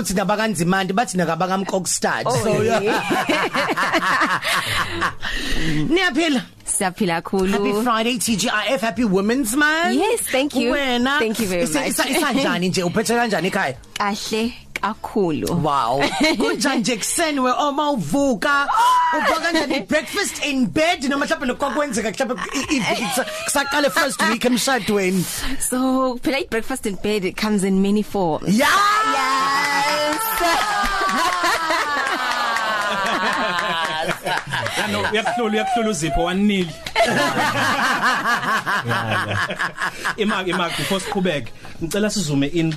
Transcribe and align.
uthi 0.00 0.14
nabakanzimandi 0.14 0.92
bathi 0.92 1.16
nakabakamkokstad 1.16 2.26
Oh, 2.26 2.36
so 2.44 2.62
yeah. 2.62 2.80
niyaphila 5.88 6.42
Siyaphila 6.64 7.22
kakhulu. 7.22 7.52
Happy 7.52 7.72
Friday 7.84 8.16
TGIF 8.18 8.80
Happy 8.80 9.04
Women's 9.04 9.56
Month 9.56 9.94
Yes, 9.96 10.20
thank 10.20 10.54
you. 10.54 10.72
Wena 10.72 11.18
Thank 11.18 11.40
you 11.40 11.46
very 11.48 11.62
much. 11.66 11.88
isa- 11.88 12.08
Isanjani 12.08 12.68
nje 12.68 12.82
uphethe 12.84 13.14
kanjani 13.14 13.48
ekhaya 13.50 13.74
Kahle 13.98 14.52
kakhulu. 14.80 15.48
Wow 15.62 16.02
kunjani 16.38 16.80
nje 16.80 16.96
kuseni 16.96 17.40
we 17.40 17.50
oma 17.52 17.90
uvuka 17.90 18.68
uvuka 19.18 19.40
kanjani 19.40 19.80
breakfast 19.88 20.44
in 20.44 20.66
bed 20.66 21.04
noma 21.04 21.26
mhlawumbe 21.26 21.46
lokho 21.46 21.70
kwenzeka 21.70 22.10
mhlawumbe 22.10 22.42
kusaqale 23.44 23.90
first 23.90 24.22
week 24.22 24.44
emshadweni 24.44 25.24
So, 25.70 26.18
phela 26.22 26.38
i 26.38 26.44
breakfast 26.44 26.86
in 26.86 26.96
bed 27.02 27.24
it 27.24 27.36
comes 27.36 27.64
in 27.64 27.82
many 27.82 28.02
forms. 28.02 28.56
Yeah 28.56 28.68
Yes. 29.12 29.69
Yano 34.78 35.00
uyakuhlola 35.12 35.52
uyakuhlola 35.52 35.90
uzipho 35.90 36.24
wanili. 36.24 36.70
Imak 40.16 40.48
imak 40.48 40.76
before 40.76 41.00
siqhubeke 41.00 41.52
ngicela 41.82 42.10
sizume 42.10 42.46
in 42.46 42.74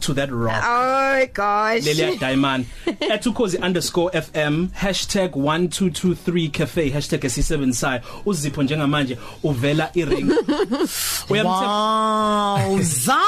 to 0.00 0.14
that 0.14 0.30
rock. 0.30 0.62
Oh 0.64 1.26
gosh. 1.32 1.84
Lelia 1.84 2.16
Diamond 2.16 2.66
@ukhozi_fm 3.00 4.68
#1223cafe 4.82 6.92
#esisebenzayo 7.24 8.00
uzipho 8.26 8.62
njengamanje 8.62 9.18
uvela 9.42 9.90
iring. 9.94 10.32
Uyamthe 11.30 11.66
Wow 11.66 12.80
za 13.04 13.20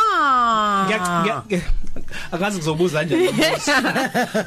akazi 2.32 2.58
kuzobuza 2.58 2.98
kanjani 2.98 3.28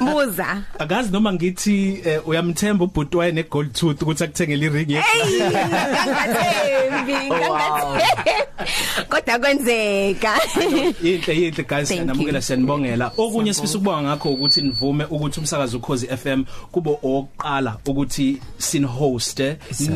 Buza. 0.00 0.62
akazi 0.78 1.12
noma 1.12 1.32
ngithi 1.32 2.00
eh, 2.04 2.28
uyamthemba 2.28 2.84
ubhuti 2.84 3.16
waye 3.16 3.32
ne 3.32 3.42
gold 3.42 3.72
tooth 3.72 4.02
ukuthi 4.02 4.24
akuthengele 4.24 4.66
iring 4.66 4.90
ngangathembi, 4.90 7.12
ngangathembi. 7.26 8.30
Kodwa 9.10 9.38
kwenzeka. 9.38 10.38
Yinhle 11.02 11.34
yinhle 11.36 11.64
guys. 11.64 11.90
You. 11.90 12.40
siyanibongela 12.40 13.12
okunye 13.16 13.54
sifisa 13.54 13.78
ukubonga 13.78 14.02
ngakho 14.02 14.30
ukuthi 14.30 14.62
nivume 14.62 15.04
ukuthi 15.04 15.40
umsakazo 15.40 15.78
ukhozi 15.78 16.06
FM 16.06 16.44
kubo 16.72 16.98
oqala 17.02 17.76
ukuthi 17.86 18.40
sin 18.58 18.84
host 18.84 19.42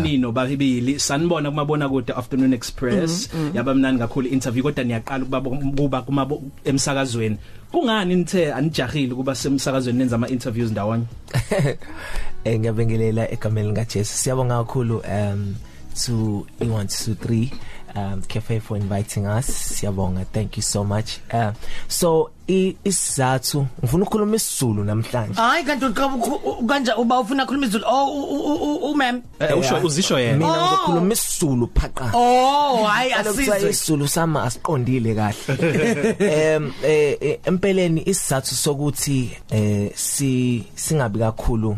nino 0.03 0.33
babili. 0.33 1.00
Sanibona 1.00 1.50
kumabona 1.50 1.89
kude 1.89 2.12
afternoon 2.12 2.53
express. 2.53 3.31
Yaba 3.55 3.75
mnani 3.75 3.98
kakhulu 3.98 4.28
interview 4.28 4.62
kodwa 4.62 4.84
niyaqala 4.84 5.25
ukuba 5.25 6.03
kuba 6.03 6.28
emsakazweni. 6.65 7.37
Kungani 7.75 8.17
nithe 8.17 8.53
anijahile 8.53 9.14
kuba 9.14 9.34
semsakazweni 9.34 9.98
nenza 9.98 10.17
ama 10.17 10.28
interviews 10.28 10.70
ndawonye? 10.70 11.05
Eh 12.44 12.61
ngiyabingelela 12.61 13.31
egameni 13.33 13.69
lika 13.69 13.84
Jesu 13.84 14.12
siyabonga 14.16 14.58
kakhulu 14.58 14.98
um 14.98 15.55
to 15.94 16.47
E123 16.61 17.48
um 17.97 18.23
cafe 18.28 18.61
for 18.61 18.77
inviting 18.77 19.27
us. 19.27 19.47
Siyabonga. 19.47 20.25
Thank 20.33 20.56
you 20.56 20.62
so 20.62 20.84
much. 20.84 21.19
Uh, 21.33 21.53
so 21.89 22.31
i- 22.48 22.77
isizathu 22.84 23.67
ngifuna 23.83 24.03
ukukhuluma 24.05 24.37
isiZulu 24.37 24.84
namhlanje. 24.84 25.34
Hayi 25.34 25.64
kanti 25.64 25.84
uqhabu 25.84 26.67
kanja 26.67 26.97
uba 26.97 27.20
ufuna 27.20 27.42
ukukhuluma 27.42 27.67
izulu 27.67 27.84
oh 27.87 28.06
u- 28.06 28.65
u- 28.65 28.91
u 28.91 28.95
ma'am 28.97 29.22
Eh, 29.41 29.59
usho 29.59 29.77
uzisho 29.84 30.19
yena. 30.19 30.37
Mina 30.39 30.53
Oh. 30.53 30.56
ngizokhuluma 30.67 31.12
isiZulu 31.12 31.67
phaqa. 31.75 32.11
Oh 32.15 32.84
hayi 32.84 33.11
Kaloku 33.11 33.41
asizwe. 33.41 33.70
isizulu 33.70 34.09
sama 34.09 34.42
asiqondile 34.42 35.15
kahle. 35.15 36.15
Em 36.19 36.72
eh 36.84 37.17
eh, 37.20 37.39
empeleni 37.45 38.03
isizathu 38.06 38.55
sokuthi 38.55 39.31
eh 39.50 39.91
si 39.95 40.65
singabi 40.75 41.19
kakhulu 41.19 41.77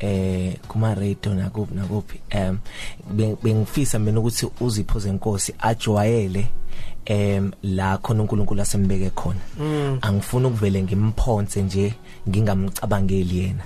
eh 0.00 0.56
kuma 0.68 0.94
radio 0.94 1.34
nakuphi. 1.34 1.74
Nakuphi 1.74 2.20
be- 3.10 3.36
bengifisa 3.42 3.98
mina 3.98 4.20
ukuthi 4.20 4.46
uzipho 4.60 4.98
zenkosi 4.98 5.54
ajwayele 5.58 6.46
em 7.06 7.50
la 7.62 7.98
khona 7.98 8.22
uNkulunkulu 8.22 8.62
asembeke 8.62 9.10
khona. 9.10 9.40
Angifuni 10.02 10.46
ukuvele 10.46 10.82
ngimphonse 10.82 11.62
nje 11.62 11.94
ngingamcabangeli 12.28 13.38
yena. 13.38 13.64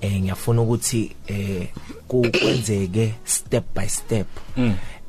Eh 0.00 0.20
ngiyafuna 0.20 0.62
ukuthi 0.62 1.10
eh 1.26 1.68
ku- 2.08 2.26
kwenzeke 2.40 3.14
step 3.24 3.64
by 3.74 3.86
step. 3.88 4.26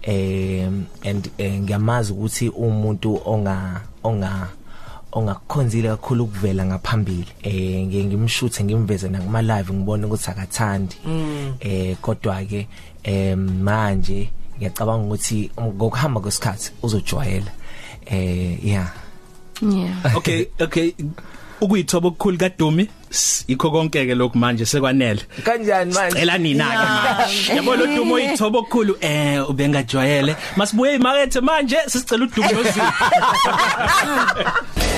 Um 0.07 0.85
and 1.05 1.29
eh, 1.38 1.59
ngiyamazi 1.61 2.13
ukuthi 2.13 2.50
umuntu 2.50 3.22
onga 3.25 3.81
onga 4.03 4.47
ongakukhonzile 5.12 5.90
kakhulu 5.90 6.24
ukuvela 6.24 6.66
ngaphambili. 6.66 7.28
Eh 7.44 7.86
ngiye 7.86 8.06
ngimshuthe 8.06 8.64
ngimveze 8.64 9.09
nakuma 9.09 9.42
live 9.42 9.74
ngibone 9.74 10.06
ukuthi 10.06 10.31
akathandi. 10.31 10.96
Eh 11.59 11.97
kodwa 12.02 12.44
ke 12.46 12.68
em 13.03 13.64
manje 13.64 14.30
ngiyacabanga 14.58 15.06
ukuthi 15.06 15.52
ngokuhamba 15.59 16.22
kwesikhathi 16.22 16.72
uzojwayela. 16.84 17.52
Eh 18.06 18.66
yeah 18.66 18.90
Yeah. 19.62 20.16
okay 20.16 20.47
okay. 20.59 20.94
Ukuyithoba 21.62 22.08
okukhulu 22.08 22.38
kaDumi 22.38 22.90
yikho 23.47 23.72
konke 23.72 24.06
ke 24.06 24.16
lokhu 24.16 24.38
manje 24.38 24.66
sekwanele. 24.66 25.22
Kanjani 25.44 25.94
manje? 25.94 26.20
Cela 26.20 26.38
nina 26.38 26.64
ke 26.64 26.78
manje. 26.78 27.56
Yabo 27.56 27.76
lo 27.76 27.86
Dumi 27.86 28.14
oyithoba 28.14 28.59
okukhulu. 28.59 28.97
Eh 29.02 29.50
ubengajwayele. 29.50 30.36
Masibuye 30.56 30.94
emakethe 30.94 31.41
manje 31.41 31.78
sisicela 31.88 32.24
uDumi 32.24 32.53
nozi 32.53 32.80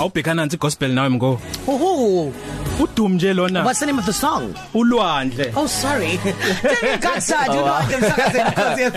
Awubhekana 0.00 0.34
nansi 0.34 0.56
gospel 0.56 0.92
nawe 0.92 1.08
mgo 1.08 1.40
Uhu 1.66 2.34
uDumi 2.80 3.14
nje 3.14 3.34
lona. 3.34 3.64
What's 3.64 3.80
the 3.80 3.86
name 3.86 3.98
of 3.98 4.06
the 4.06 4.12
song? 4.12 4.54
Ulwandle. 4.74 5.52
Oh 5.56 5.66
sorry. 5.66 6.18
Katsad 7.00 7.48
you 7.48 7.64
know 7.64 7.80
emsakazweni 7.90 8.50
because 8.50 8.90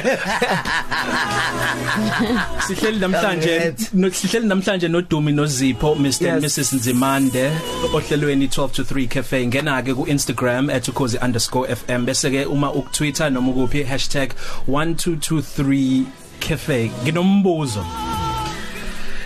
sihleli 2.67 2.99
namhlanje 2.99 3.73
sihleli 4.13 4.47
namhlanje 4.47 4.87
noDumi 4.87 5.31
noZipho 5.33 5.95
Mr 5.95 6.33
and. 6.33 6.43
Mrs 6.43 6.73
Nzimande 6.73 7.51
ohlelweni 7.93 8.47
12 8.47 8.71
to 8.71 8.83
3 8.83 9.07
cafe. 9.07 9.47
Ngena 9.47 9.81
ke 9.83 9.93
ku 9.95 10.05
Instagram 10.05 10.69
@ukhozi_fm 10.69 12.05
bese 12.05 12.29
ke 12.31 12.45
uma 12.45 12.71
uktwitter 12.71 13.31
noma 13.31 13.51
ukuphi 13.51 13.83
#1223 13.83 16.03
cafe. 16.39 16.91
Nginombuzo. 17.03 17.85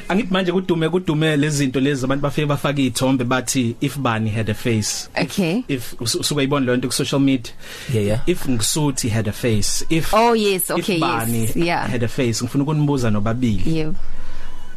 Angithi 0.10 0.34
manje 0.34 0.52
kudume 0.52 0.90
kudume 0.90 1.38
lezi 1.38 1.58
zinto 1.58 1.80
lezi 1.80 2.06
abantu 2.06 2.22
bafike 2.24 2.46
bafaka 2.48 2.80
izithombe 2.82 3.24
bathi 3.24 3.76
if 3.82 3.98
bani 3.98 4.30
had 4.30 4.50
a 4.52 4.54
face 4.54 5.10
Okay. 5.22 5.64
if 5.68 5.94
us- 6.02 6.16
usuke 6.20 6.44
ibona 6.44 6.66
lento 6.72 6.88
ku 6.88 6.94
social 6.94 7.20
media 7.20 7.52
yeah 7.94 8.06
yeah 8.06 8.20
if 8.28 8.46
ngisuthi 8.50 9.10
had 9.10 9.28
a 9.30 9.32
face 9.34 9.86
if 9.90 10.14
Oh 10.14 10.34
yes, 10.36 10.70
okay, 10.72 10.96
if 10.96 11.02
bani 11.02 11.42
yes. 11.42 11.56
Yeah. 11.56 11.88
had 11.90 12.04
a 12.04 12.08
face 12.08 12.42
ngifuna 12.44 12.64
ukunibuza 12.64 13.12
nobabili 13.12 13.78
Yeah. 13.78 13.94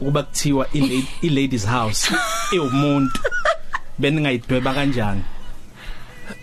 ukuba 0.01 0.23
kuthiwa 0.23 0.67
i 0.73 0.81
la- 0.81 1.05
i 1.23 1.29
ladies 1.29 1.67
house 1.67 2.11
ewumuntu 2.57 3.21
beningayidweba 3.99 4.75
kanjani 4.75 5.23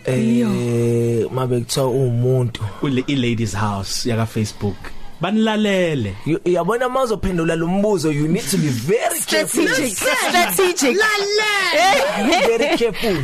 eh 0.06 1.26
mabe 1.32 1.60
kuthiwa 1.60 1.88
umuntu 1.90 2.62
kule 2.80 3.04
i 3.08 3.16
ladies 3.16 3.56
house 3.58 4.10
yaka 4.10 4.26
Facebook 4.26 4.78
banilalele 5.22 6.16
You- 6.26 6.40
uyabona 6.46 6.90
mawuzophendula 6.90 7.56
lo 7.56 7.68
mbuzo 7.68 8.12
you 8.12 8.28
need 8.28 8.46
to 8.52 8.58
be 8.58 8.68
very 8.70 9.20
careful 9.20 9.68
Strategic. 9.68 9.98
Strategic. 9.98 10.98
very 12.48 12.78
careful 12.78 13.18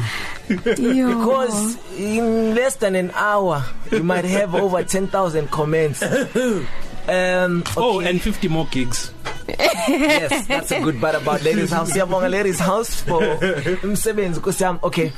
Yo. 0.95 1.07
because 1.07 1.77
in 1.97 2.55
less 2.55 2.75
than 2.79 2.95
an 2.95 3.11
hour 3.15 3.63
you 3.91 4.03
might 4.03 4.25
have 4.25 4.55
over 4.55 4.83
10,000 4.83 5.47
comments 5.49 6.01
um 7.07 7.63
oh 7.77 7.97
okay. 7.99 8.09
and 8.09 8.21
50 8.21 8.47
more 8.47 8.67
gigs 8.71 9.11
yes 9.87 10.47
that's 10.47 10.71
a 10.71 10.79
good 10.79 10.99
part 11.01 11.15
about 11.15 11.43
ladies 11.43 11.71
house 11.71 11.91
siyabonga 11.91 12.29
ladies 12.29 12.59
house 12.59 13.03
for 13.03 13.23
umsebenzi 13.83 14.39
kusiyami 14.39 14.79
okay 14.83 15.11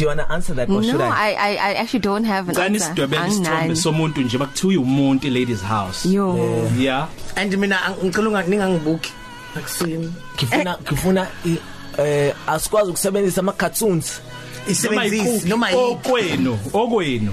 do 0.00 0.04
you 0.04 0.08
want 0.08 0.20
to 0.20 0.32
answer 0.32 0.54
that 0.54 0.70
or 0.70 0.82
should 0.82 0.96
No, 0.98 1.04
I? 1.04 1.34
I 1.36 1.50
I 1.50 1.56
I 1.70 1.74
actually 1.74 2.00
don't 2.00 2.24
have 2.24 2.48
an 2.48 2.54
Cani 2.54 2.74
answer. 2.76 2.88
sidwebela 2.88 3.28
isithombe 3.28 3.76
somuntu 3.76 4.20
nje 4.22 4.38
bakuthiwa 4.38 4.82
umuntu 4.82 5.26
i 5.26 5.30
ladies 5.30 5.60
house. 5.62 6.08
Yo. 6.08 6.36
yeah. 6.78 7.08
And 7.36 7.56
mina 7.58 7.76
ngicela 8.04 8.42
ningangibuki. 8.42 9.12
Akusini. 9.56 10.12
Ngifuna 10.36 10.78
ngifuna 10.82 11.26
i- 11.46 11.58
eh 11.98 12.34
asikwazi 12.46 12.90
ukusebenzisa 12.90 13.40
ama 13.40 13.52
cartoons 13.52 14.20
isebenzisi 14.68 15.48
noma 15.48 15.66
okwenu 15.74 16.58
okwenu. 16.72 17.32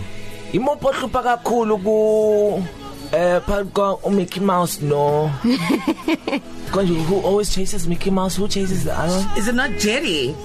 Imopo 0.53 0.91
hlupha 0.91 1.23
kakhulu 1.23 1.77
ku 1.77 2.63
eh 3.13 3.41
phakathi 3.47 3.69
kwa 4.01 4.11
Mickey 4.11 4.39
Mouse 4.41 4.81
no 4.81 5.31
konje 6.71 6.93
who 7.07 7.21
always 7.27 7.49
chases 7.55 7.87
Mickey 7.87 8.09
Mouse 8.09 8.35
who 8.35 8.47
chases 8.47 8.83
the 8.83 8.91
one? 8.91 9.37
is 9.39 9.47
it 9.47 9.55
not 9.55 9.71
Jerry? 9.79 10.35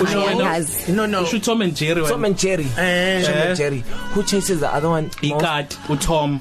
Angazi. 0.00 0.92
no 0.94 1.06
no 1.06 1.22
usho 1.24 1.42
Tom 1.42 1.62
and 1.62 1.74
Jerry 1.76 2.02
Tom 2.06 2.24
and 2.24 2.38
Jerry. 2.38 2.64
Eh. 2.78 3.22
Tom 3.22 3.34
Eh. 3.34 3.48
and 3.48 3.56
Jerry. 3.56 3.84
Who 4.14 4.22
chases 4.22 4.60
the 4.60 4.72
other 4.72 4.88
one 4.88 5.10
ikati 5.22 5.76
uTom. 5.88 6.40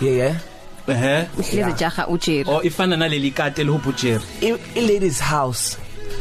Yeah 0.00 0.10
yeah. 0.12 0.36
Ehe 0.88 1.28
Hleze 1.36 1.72
jaha 1.78 2.06
uJeri. 2.08 2.44
o 2.48 2.62
ifana 2.62 2.96
naleli 2.96 3.30
kati 3.30 3.60
elihupha 3.60 3.90
uJerry. 3.90 4.24
I, 4.42 4.80
ladies 4.80 5.20
house 5.20 5.76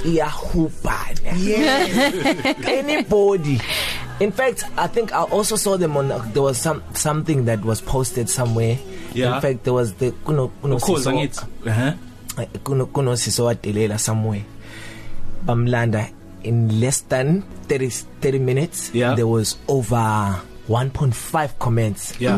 iyahubana 0.05 1.37
yes. 1.37 2.55
Anybody. 2.67 3.59
In 4.19 4.31
fact 4.31 4.63
i 4.77 4.87
think 4.87 5.11
i 5.11 5.23
also 5.23 5.55
saw 5.55 5.75
them 5.77 5.97
on 5.97 6.07
there 6.33 6.41
was 6.43 6.57
some 6.57 6.81
something 6.93 7.45
that 7.45 7.63
was 7.65 7.81
posted 7.81 8.29
somewhere. 8.29 8.77
Yeah. 9.13 9.35
in 9.35 9.41
fact 9.41 9.63
there 9.63 9.73
was 9.73 9.93
the 9.95 10.11
kuno 10.25 10.47
kuno 10.61 10.77
Siso- 10.79 11.11
ngithi 11.13 11.45
ehe 11.65 11.93
kuno 12.63 12.85
kuno 12.85 13.15
siso 13.15 13.45
wadelela 13.45 13.99
somewhere. 13.99 14.43
Bamlanda 15.45 16.09
in 16.43 16.79
less 16.79 17.01
than 17.09 17.41
30 17.67 17.89
30 18.21 18.39
minutes 18.39 18.91
Yeah. 18.93 19.15
there 19.15 19.27
was 19.27 19.57
over 19.67 20.39
1.5 20.67 21.49
comments 21.59 22.13
Yeah. 22.19 22.37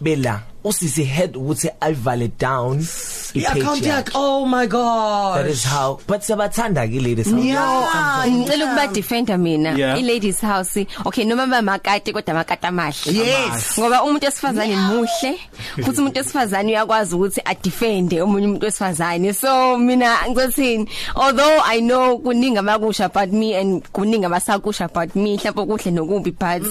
bela 0.00 0.42
usisi 0.64 1.04
head 1.04 1.36
ukuthi 1.36 1.70
ayivale 1.80 2.30
down 2.38 2.86
i-account 3.34 3.82
yakhe. 3.82 4.12
oh 4.14 4.46
my 4.46 4.66
god 4.66 5.36
that 5.36 5.50
is 5.50 5.64
how 5.64 5.98
but 6.06 6.20
sabathanda 6.22 6.86
ke 6.86 7.02
ladies 7.02 7.26
yeah. 7.26 8.24
Ngicela 8.26 8.64
ukuba 8.64 8.86
defender 8.92 9.38
mina 9.38 9.70
i 9.70 10.02
ladies 10.02 10.40
house. 10.40 10.86
Okay 11.04 11.24
noma 11.24 11.46
bamakati 11.46 12.12
kodwa 12.12 12.34
amakati 12.34 12.66
amahle. 12.66 13.12
Yes. 13.12 13.78
Ngoba 13.78 14.02
umuntu 14.02 14.26
wesifazane 14.26 14.76
muhle 14.76 15.38
futhi 15.84 16.00
umuntu 16.00 16.18
wesifazane 16.18 16.72
uyakwazi 16.72 17.14
ukuthi 17.14 17.40
a 17.44 17.54
defend 17.54 18.14
omunye 18.14 18.46
umuntu 18.46 18.64
wesifazane. 18.64 19.32
So 19.32 19.78
mina 19.78 20.16
ngizothini 20.28 20.88
although 21.16 21.60
i 21.64 21.80
know 21.80 22.18
kuningi 22.18 22.58
abakusha 22.58 23.04
about 23.04 23.32
me 23.32 23.56
and 23.56 23.82
kuningi 23.92 24.26
abasakusha 24.26 24.84
about 24.84 25.14
me 25.16 25.36
mhlawumbe 25.36 25.66
kuhle 25.66 25.90
nokubi 25.90 26.30
but 26.30 26.64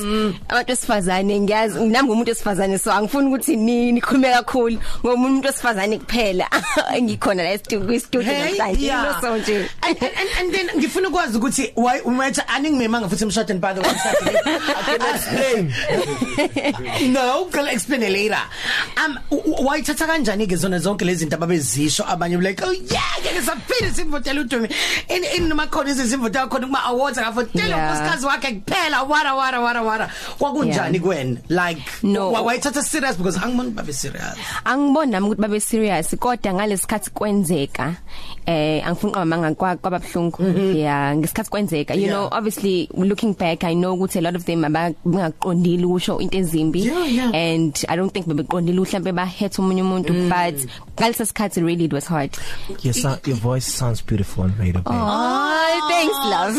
abantu 0.50 0.70
wesifazane 0.70 1.40
ngiyazi 1.40 1.80
nami 1.80 2.08
ngumuntu 2.08 2.30
wesifazane 2.30 2.78
so 2.78 2.92
angifuni 2.92 3.28
ukuthi 3.28 3.56
ni 3.56 3.83
nikhulume 3.92 4.32
kakhulu? 4.34 4.80
Ngoba 5.04 5.14
umuntu 5.14 5.48
wesifazane 5.48 5.98
kuphela. 6.00 6.48
Engikhona 6.98 7.44
la 7.44 7.58
studio 7.58 8.00
studio 8.00 8.34
Hey, 8.34 8.54
namhlanje. 8.58 8.82
yeah. 8.86 9.22
so 9.22 9.38
nje. 9.38 9.70
And, 9.84 9.98
and, 10.04 10.30
and 10.40 10.54
then 10.54 10.68
ngifuna 10.78 11.08
ukwazi 11.10 11.38
ukuthi 11.38 11.74
why 11.76 12.00
umetha 12.06 12.48
aningimemanga 12.48 13.10
futhi 13.10 13.24
emshadweni 13.24 13.60
by 13.60 13.74
the 13.74 13.82
way 13.82 13.90
I 13.90 14.98
can 14.98 15.16
explain. 15.16 17.14
No 17.14 17.46
can 17.52 17.68
explain 17.68 18.02
later. 18.02 18.42
Um 19.04 19.20
wayithatha 19.32 20.08
kanjani 20.08 20.48
ke 20.48 20.56
zona 20.58 20.80
zonke 20.80 21.06
lezi 21.06 21.26
zinto 21.26 21.36
ababezisho? 21.38 22.04
Abanye 22.06 22.42
like 22.42 22.62
oh 22.64 22.72
yeah 22.72 23.02
ngeke 23.22 23.42
saphila 23.42 23.92
simvotela 23.94 24.42
uDumi. 24.44 24.70
In 25.10 25.24
in 25.36 25.50
noma 25.50 25.68
khona 25.68 25.90
izimvotela 25.90 26.48
khona 26.50 26.66
kuma 26.68 26.82
awards 26.86 27.18
akafotela 27.18 27.64
Yeah. 27.64 27.92
unkosikazi 27.92 28.26
wakhe 28.26 28.52
kuphela 28.62 29.04
wara 29.08 29.36
wara 29.36 29.60
wara 29.62 29.82
wara. 29.82 30.10
Kwakunjani 30.40 31.00
kuwena 31.00 31.38
like 31.50 31.82
No. 32.04 32.32
wa- 32.32 32.42
wayithatha 32.42 32.82
serious 32.84 33.16
because 33.18 33.38
angiboni 33.38 33.72
babe 33.74 33.94
serious. 33.94 34.38
Angiboni 34.66 35.12
nami 35.12 35.28
ukuthi 35.28 35.42
babe 35.42 35.60
serious 35.60 36.16
kodwa 36.16 36.54
ngalesikhathi 36.54 37.10
kwenzeka 37.12 37.96
eh 38.46 38.88
angifuni 38.88 39.12
uqaba 39.12 39.26
manga 39.26 39.76
kwababhlungu 39.76 40.44
yeah 40.76 41.16
ngesikhathi 41.16 41.50
kwenzeka 41.50 41.94
you 41.96 42.08
know 42.08 42.28
obviously 42.32 42.90
looking 42.94 43.34
back 43.34 43.64
i 43.64 43.74
know 43.76 43.94
ukuthi 43.94 44.20
a 44.20 44.22
lot 44.22 44.36
of 44.36 44.46
them 44.46 44.64
abangaqondile 44.66 45.86
usho 45.86 46.20
into 46.20 46.38
ezimbi. 46.38 46.90
And 47.34 47.86
i 47.90 47.96
don't 47.96 48.14
think 48.14 48.28
bebeqondile 48.28 48.80
mhlambe 48.80 49.12
ba 49.16 49.26
hate 49.26 49.62
umunye 49.62 49.82
umuntu 49.82 50.14
but 50.30 50.56
ngalesa 50.98 51.26
sikhathi 51.26 51.62
really 51.62 51.86
it 51.86 51.94
was 51.94 52.08
hard. 52.08 52.32
Your 52.82 52.94
sound, 52.94 53.20
your 53.26 53.38
voice 53.38 53.66
sounds 53.66 54.02
beautiful 54.02 54.44
on 54.44 54.54
radio 54.60 54.82
oh 54.86 55.90
thanks 55.90 56.18
love. 56.34 56.56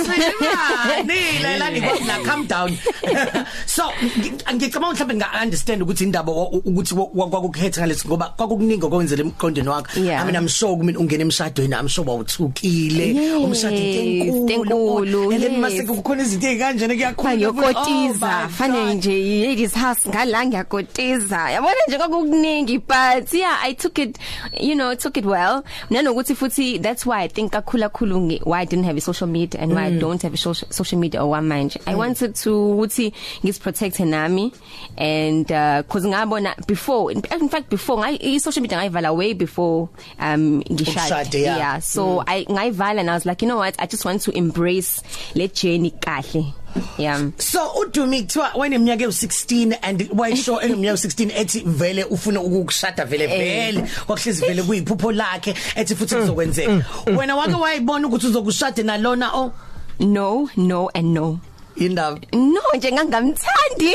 Nila 1.06 1.56
la 1.60 1.70
ngikwazi 1.70 2.06
la 2.06 2.18
calm 2.24 2.46
down. 2.46 2.70
So 3.66 3.82
ngi- 3.90 4.54
ngicabanga 4.54 4.94
mhlawumbe 4.94 5.14
nga 5.14 5.42
understand 5.42 5.82
ukuthi 5.82 6.04
indaba 6.04 6.32
ukuthi 6.32 6.94
kwakukhetha 7.06 7.80
ngalesi 7.80 8.08
ngoba 8.08 8.34
kwakukuningi 8.36 8.84
okwenzela 8.84 9.22
emqondweni 9.22 9.68
wakho. 9.68 10.00
Yeah. 10.00 10.22
I 10.22 10.24
mean 10.24 10.36
I'm 10.36 10.48
sure 10.48 10.76
kumina 10.76 10.98
ungena 10.98 11.22
emshadweni 11.24 11.74
I'm 11.74 11.88
sure 11.88 12.04
wawuthukile. 12.06 13.14
Yes, 13.14 13.34
umshado 13.44 13.76
enkulu, 13.76 15.32
And 15.34 15.42
then 15.42 15.60
mase 15.60 15.82
kukhona 15.86 16.22
izinto 16.22 16.46
ezikanjena 16.46 16.94
kuyakhona. 16.94 17.36
ngiyokotiza 17.36 18.48
fanele 18.48 18.94
nje 18.94 19.46
ladies 19.46 19.74
house 19.74 20.08
ngala 20.08 20.46
ngiyakotiza. 20.46 21.50
Yabona 21.50 21.74
nje 21.88 21.96
kwakukuningi 21.98 22.78
but 22.78 23.32
yeah 23.34 23.58
i 23.62 23.74
took 23.74 23.98
it 23.98 24.18
you 24.60 24.74
know 24.74 24.94
took 24.94 25.16
it 25.16 25.24
well. 25.24 25.62
Nanokuthi 25.90 26.34
futhi 26.34 26.78
that's 26.82 27.06
why 27.06 27.22
i 27.24 27.28
think 27.28 27.52
kakhulu 27.52 28.20
nge- 28.20 28.42
why 28.46 28.60
i 28.60 28.64
didn't 28.66 28.84
have 28.84 28.96
a 28.96 29.00
social 29.00 29.26
media 29.28 29.60
and 29.60 29.72
why 29.72 29.84
i 29.86 29.90
don't 29.98 30.22
have 30.22 30.34
a 30.34 30.36
social, 30.36 30.68
social 30.70 30.98
media 31.00 31.20
okwamanje 31.22 31.80
i 31.86 31.94
wanted 31.94 32.34
to 32.34 32.70
ukuthi 32.74 33.12
ngisiprotect 33.44 34.00
nami 34.00 34.52
and 34.96 35.50
uh 35.52 35.82
cause 35.88 36.04
ngabona 36.08 36.54
before 36.66 36.93
in, 37.08 37.22
in 37.40 37.48
fact 37.48 37.70
before 37.70 37.98
ngai 38.02 38.18
i 38.20 38.38
social 38.38 38.62
media 38.62 38.78
ngayivala 38.78 39.14
way 39.16 39.32
before 39.34 39.88
um 40.18 40.62
ngishade. 40.62 41.40
Yeah. 41.40 41.56
yeah 41.56 41.78
so 41.78 42.18
mm. 42.18 42.24
i 42.26 42.44
ngayivala 42.44 43.00
and 43.00 43.10
i 43.10 43.14
was 43.14 43.26
like 43.26 43.42
you 43.42 43.48
know 43.48 43.58
what? 43.58 43.74
I 43.78 43.86
just 43.86 44.04
want 44.04 44.22
to 44.22 44.30
embrace 44.36 45.02
le 45.34 45.48
journey 45.48 45.90
kahle. 45.90 46.54
Yeah. 46.98 47.30
So 47.38 47.60
uDumi 47.80 48.22
kuthiwa 48.22 48.50
wayeneminyaka 48.54 49.04
ewu16 49.04 49.78
and 49.82 50.08
wayisho 50.12 50.60
eneminyaka 50.62 50.98
ewu16 50.98 51.40
ethi 51.40 51.62
vele 51.66 52.04
ufuna 52.04 52.40
ukukushada 52.40 53.04
vele 53.04 53.26
vele. 53.26 53.82
Kwakuhlezi 54.06 54.46
vele 54.46 54.62
kuyiphupho 54.62 55.12
lakhe 55.12 55.54
ethi 55.76 55.94
futhi 55.94 56.14
kuzokwenzeka. 56.14 56.84
Wena 57.06 57.36
wake 57.36 57.54
wayibona 57.54 58.08
ukuthi 58.08 58.26
uzokushada 58.26 58.82
nalona 58.82 59.34
oh? 59.34 59.52
No 60.00 60.48
no 60.56 60.90
and 60.94 61.14
no. 61.14 61.40
Indaba? 61.76 62.18
No 62.32 62.62
nje 62.76 62.92
ngangamthandi. 62.92 63.94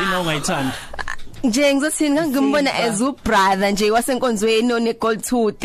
Yini 0.00 0.14
ongayithandi? 0.14 0.72
Nje 1.46 1.74
ngizothini 1.74 2.10
ngangimbona 2.10 2.74
as 2.74 3.00
u 3.00 3.12
brother 3.24 3.72
nje 3.72 3.90
wasenkonzweni 3.90 4.72
one 4.72 4.92
gold 4.92 5.22
tooth 5.22 5.64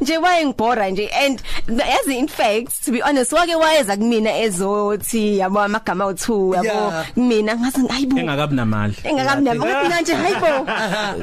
nje 0.00 0.18
wayengibhora 0.18 0.90
nje 0.90 1.08
and 1.08 1.42
yazi 1.68 2.18
in 2.18 2.28
fact 2.28 2.84
to 2.84 2.92
be 2.92 3.00
honest 3.00 3.32
wake 3.32 3.54
wayeza 3.54 3.96
kumina 3.96 4.38
ezothi 4.38 5.38
yabo 5.38 5.60
amagama 5.60 6.04
awu2 6.04 6.54
yabo 6.54 6.64
Yeah. 6.74 7.06
mina 7.16 7.56
ngathi 7.56 7.86
hayibo 7.88 8.18
engakabi 8.18 8.54
namali. 8.56 8.94
Engakabi 9.04 9.42
nami 9.44 9.60
ngathi 9.64 10.02
nje 10.02 10.14
hayibo 10.14 10.46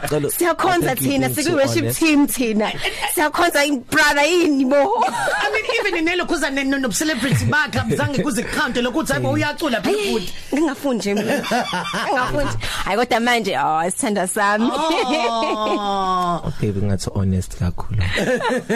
Cela- 0.08 0.30
siyakhonza 0.32 0.92
I 0.92 0.96
think 0.96 1.00
thina 1.12 1.28
you've 1.28 1.36
been 1.36 1.46
siku 1.46 1.50
so 1.52 1.56
worship 1.58 1.82
honest. 1.84 2.00
team 2.00 2.28
thina. 2.28 2.72
Siyakhonza 3.14 3.60
brother 3.92 4.24
yini 4.24 4.66
bo? 4.66 4.76
I 5.06 5.52
mean 5.52 5.66
even 5.80 6.08
inelo 6.08 6.26
kuza 6.26 6.50
ne- 6.50 6.64
no 6.64 6.78
no 6.78 6.90
celebrity 6.90 7.46
bakhe 7.46 7.80
abuzange 7.80 8.24
kuze 8.24 8.44
count 8.44 8.76
lokuthi 8.78 9.12
hayibo 9.14 9.32
uyacula 9.32 9.82
phela 9.82 9.98
futhi. 9.98 10.34
ngingafundi 10.54 10.98
nje 10.98 11.14
mina. 11.14 11.44
Ngingafundi. 12.08 12.58
Hayi 12.86 12.98
kodwa 12.98 13.20
manje 13.20 13.58
oh 13.58 13.81
isithanda 13.88 14.28
sami 14.28 14.70
oh 14.74 16.42
Oh, 16.44 16.54
baby 16.62 16.82
ngathi 16.82 17.10
honest 17.14 17.58
kakhulu. 17.60 18.02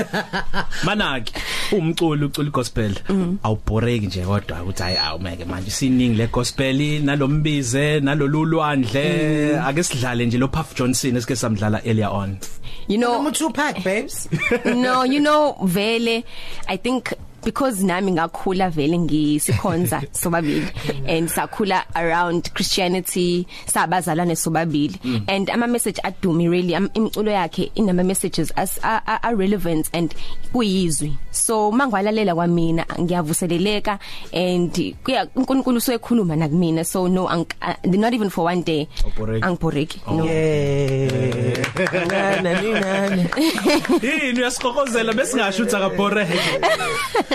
Manaki 0.86 1.34
umculo 1.72 2.26
ucula 2.28 2.50
gospel. 2.50 2.92
Awubhoreki 3.44 4.08
nje 4.08 4.26
kodwa 4.26 4.62
ukuthi 4.64 4.84
hayi 4.84 4.98
awumeke 4.98 5.46
manje 5.46 5.72
siningi 5.72 6.18
le 6.18 6.28
gospel 6.28 7.02
nalombize 7.04 8.00
nalolulwandle 8.00 9.60
ake 9.60 9.84
sidlale 9.84 10.26
nje 10.26 10.38
lo 10.38 10.48
Puff 10.48 10.76
Johnson 10.76 11.18
esike 11.18 11.36
samdlala 11.36 11.82
earlier 11.86 12.10
on. 12.10 12.38
You 12.88 12.98
know 12.98 13.22
no 13.22 13.32
two 13.32 13.50
pack 13.52 13.84
babes. 13.84 14.28
No 14.66 15.04
you 15.04 15.20
know 15.20 15.56
vele 15.64 16.24
i 16.68 16.78
think 16.78 17.14
because 17.46 17.84
nami 17.84 18.12
ngakhula 18.12 18.70
vele 18.70 18.98
ngisikhonza 18.98 20.02
sobabili 20.12 20.68
and 21.08 21.30
sakhula 21.30 21.84
around 21.96 22.52
christianity 22.54 23.48
sabazalwane 23.68 24.36
sobabili. 24.36 25.00
And 25.28 25.50
ama 25.50 25.68
message 25.68 26.00
adumi 26.04 26.50
really 26.50 26.76
am- 26.76 26.90
imculo 26.94 27.32
yakhe 27.32 27.72
inama 27.76 28.04
messages 28.06 28.52
as 28.58 28.78
are, 28.84 29.02
are, 29.08 29.20
are 29.24 29.36
relevant 29.36 29.90
and 29.94 30.14
kuyizwi. 30.54 31.14
So 31.32 31.72
mangwalalela 31.72 32.36
kwamina 32.36 32.86
ngiyavuseleleka 33.00 34.00
and 34.34 34.96
kuya 35.04 35.28
uNkulunkulu 35.36 35.78
usekhuluma 35.78 36.36
nakumina. 36.36 36.84
So 36.86 37.08
no 37.08 37.28
ang, 37.28 37.46
uh, 37.62 37.74
not 37.86 38.14
even 38.14 38.30
for 38.30 38.46
one 38.46 38.62
day. 38.64 38.88
Awubhoreki. 39.04 39.42
angibhoreki. 39.42 40.00
No. 40.12 40.26
Yeah. 40.26 42.42
Nani 42.42 42.74
nani 42.74 43.26
yini 44.02 44.40
uyasiqokozela 44.40 45.14
besingasho 45.14 45.64
ukuthi 45.64 45.76
akabhoreke 45.76 46.40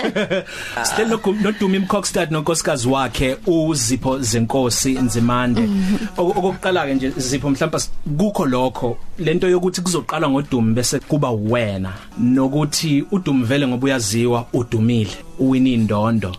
still 0.83 1.07
no 1.07 1.17
nodumi 1.41 1.77
imcockstad 1.77 2.31
nonkosikazi 2.31 2.87
wakhe 2.87 3.37
uzipho 3.47 4.19
zenkosi 4.19 4.91
nzimande. 4.93 5.69
Oku- 6.17 6.39
okokuqala 6.39 6.85
ke 6.85 6.93
nje 6.93 7.09
zipho 7.17 7.49
mhlawumbe 7.49 7.79
kukho 8.17 8.45
lokho 8.45 8.97
lento 9.19 9.49
yokuthi 9.49 9.81
kuzoqala 9.81 10.29
ngodumi 10.29 10.73
bese 10.73 10.99
kuba 10.99 11.31
wena 11.31 11.93
nokuthi 12.19 13.03
udumi 13.11 13.43
vele 13.45 13.67
ngoba 13.67 13.85
uyaziwa 13.85 14.45
udumile 14.53 15.11
uwina 15.39 15.69
indondo 15.69 16.35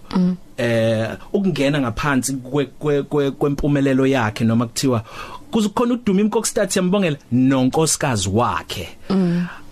eh 0.57 1.09
ukungena 1.33 1.81
ngaphansi 1.81 2.33
kwe- 2.33 2.69
kwe- 2.81 3.03
kwe- 3.03 3.31
kwempumelelo 3.31 4.07
yakhe 4.07 4.45
noma 4.45 4.67
kuthiwa 4.67 5.05
kuzokhona 5.51 5.95
udumi 5.95 6.21
imcockstad 6.21 6.69
siyambongela 6.71 7.17
nonkosikazi 7.33 8.29
wakhe. 8.29 8.89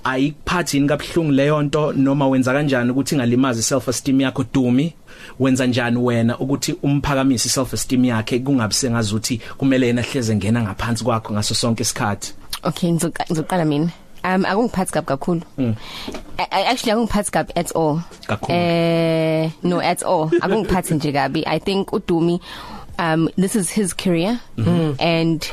Ayikuphathini 0.04 0.88
kabhlungu 0.88 1.32
leyo 1.32 1.62
nto 1.62 1.92
noma 1.92 2.28
wenza 2.28 2.52
kanjani 2.52 2.90
ukuthi 2.90 3.14
ingalimazi 3.14 3.62
self 3.62 3.88
esteem 3.88 4.20
yakho 4.20 4.44
dumi? 4.54 4.94
Wenza 5.40 5.66
njani 5.66 5.96
wena 5.98 6.38
ukuthi 6.38 6.72
umphakamise 6.82 7.48
self 7.48 7.74
esteem 7.74 8.04
yakhe 8.04 8.38
kungabi 8.38 8.74
sengazuthi 8.74 9.40
kumele 9.58 9.86
yena 9.86 10.02
hleze 10.02 10.36
ngena 10.36 10.62
ngaphansi 10.62 11.04
kwakho 11.04 11.32
ngaso 11.32 11.54
sonke 11.54 11.82
isikhathi? 11.82 12.32
Okay 12.62 12.90
ngizoqa- 12.90 13.24
ngizoqala 13.30 13.64
mina. 13.64 13.90
Um 14.24 14.44
akungiphathi 14.44 14.92
kabi 14.92 15.06
kakhulu. 15.06 15.40
Mm. 15.58 15.74
I- 16.38 16.46
I- 16.50 16.66
actually 16.72 16.92
akungiphathi 16.92 17.30
kabi 17.30 17.52
at 17.56 17.72
all. 17.76 18.00
Kakhulu. 18.26 18.58
eh 18.58 19.50
no 19.62 19.80
at 19.80 20.02
all. 20.02 20.30
Akungiphathi 20.40 20.94
nje 20.94 21.12
kabi. 21.12 21.44
I 21.46 21.58
think 21.58 21.88
udumi 21.92 22.40
um 22.98 23.28
this 23.38 23.56
is 23.56 23.70
his 23.70 23.94
career. 23.96 24.38
Mm. 24.58 24.96
and 24.98 25.44
he- 25.44 25.52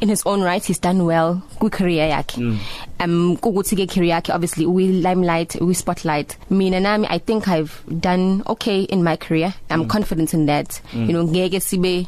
in 0.00 0.08
his 0.08 0.22
own 0.24 0.40
right 0.42 0.64
he's 0.64 0.78
done 0.78 1.04
well 1.04 1.42
ku 1.60 1.70
career 1.70 2.08
yakhe. 2.08 2.36
Mm. 2.38 2.58
um 3.00 3.36
ukuthi 3.36 3.76
ke 3.76 3.90
career 3.90 4.16
yakhe 4.16 4.34
obviously 4.34 4.66
we 4.66 4.88
limelight 4.88 5.56
we 5.60 5.74
spotlight 5.74 6.36
mina 6.50 6.80
nami 6.80 7.06
i 7.10 7.18
think 7.18 7.48
i've 7.48 7.82
done 8.00 8.42
okay 8.46 8.82
in 8.82 9.02
my 9.02 9.16
career. 9.16 9.54
I'm 9.70 9.84
mm. 9.84 9.90
confident 9.90 10.34
in 10.34 10.46
that. 10.46 10.80
Mm. 10.92 11.06
you 11.06 11.12
know 11.12 11.24
ngeke 11.24 11.60
sibe 11.60 12.06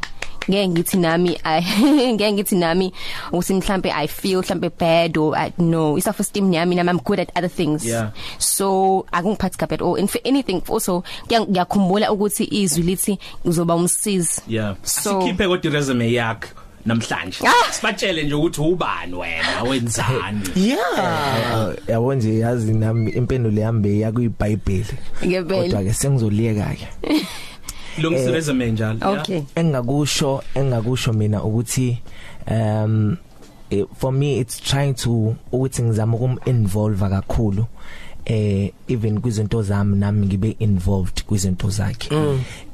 ngeke 0.49 0.69
ngithi 0.69 0.99
nami 0.99 1.37
I 1.45 1.61
ngeke 1.61 2.33
ngithi 2.33 2.57
nami 2.57 2.93
uthi 3.33 3.55
mhlambe 3.55 3.91
I 3.93 4.07
feel 4.07 4.43
mhlambe 4.43 4.71
bad 4.79 5.17
or 5.17 5.37
I 5.37 5.53
no 5.59 5.99
self 5.99 6.21
esteem 6.21 6.53
yami 6.53 6.77
nami 6.77 6.91
I'm 6.91 6.99
good 6.99 7.21
at 7.21 7.33
other 7.37 7.49
things. 7.49 7.85
Yeah. 7.87 8.11
so 8.39 9.07
akungiphathi 9.13 9.59
kabi 9.59 9.75
at 9.75 9.83
all. 9.83 9.97
In 9.97 10.09
anything 10.25 10.63
also 10.69 11.03
ngiya- 11.29 11.49
ngiyakhumbula 11.49 12.11
ukuthi 12.13 12.47
izwi 12.51 12.83
lithi 12.83 13.19
uzoba 13.45 13.75
umsizi. 13.75 14.43
Yeah. 14.47 14.77
So- 14.83 15.19
asikhiphe 15.19 15.49
kodwa 15.49 15.73
resume 15.73 16.13
yakho 16.13 16.49
namhlanje. 16.87 17.47
Ah! 17.47 17.73
sibatshele 17.73 18.23
nje 18.23 18.35
ukuthi 18.35 18.61
ubani 18.61 19.15
wena 19.15 19.63
wenzani? 19.63 20.41
Yeah. 20.57 21.75
Yabo 21.89 22.15
nje 22.15 22.39
yazi 22.39 22.73
nami 22.73 23.11
impendulo 23.11 23.61
yami 23.61 24.01
yakuyiBhayibheli 24.01 24.95
kodwa 25.49 25.83
ke 25.85 25.93
sengizoliyeka 25.93 26.75
ke 26.75 26.89
lungisa 27.99 28.31
resume 28.37 28.71
njalo 28.71 28.99
yeah? 28.99 29.21
okay. 29.21 29.43
Engakusho 29.55 30.43
engakusho 30.55 31.13
mina 31.13 31.43
ukuthi 31.43 31.99
um 32.51 33.17
eh, 33.71 33.85
for 33.97 34.13
me 34.13 34.39
it's 34.39 34.61
trying 34.61 34.95
to 34.95 35.35
ukuthi 35.53 35.83
ngizama 35.83 36.17
ukum 36.17 36.39
involve 36.47 37.09
kakhulu 37.09 37.67
eh 38.25 38.73
even 38.89 39.21
kwizinto 39.21 39.63
zami 39.63 39.97
nami 39.97 40.27
ngibe 40.27 40.57
involved 40.59 41.25
kwizinto 41.25 41.71
zakhe. 41.71 42.09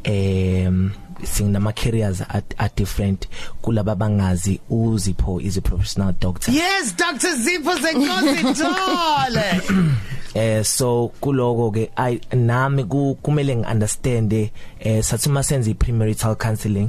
Em 0.04 0.90
sinama 1.24 1.72
careers 1.74 2.20
are, 2.20 2.42
are 2.58 2.70
different 2.76 3.26
kulaba 3.62 3.94
bangazi 3.96 4.60
uzipho 4.70 5.40
is 5.42 5.56
a 5.56 5.62
professional 5.62 6.12
doctor. 6.20 6.50
Yes 6.52 6.92
dr 6.96 7.36
zipho 7.36 7.72
senkosi 7.78 8.42
Dole 8.58 9.90
eh 10.34 10.62
so 10.64 11.12
kuloko 11.20 11.70
ke 11.74 11.90
i 11.96 12.20
nami 12.34 12.84
ku- 12.84 13.16
kumele 13.22 13.56
ngiunderstand 13.56 14.32
eh 14.80 15.02
sathi 15.02 15.28
uma 15.28 15.42
senza 15.42 15.70
i-premarital 15.70 16.36
counseling 16.36 16.88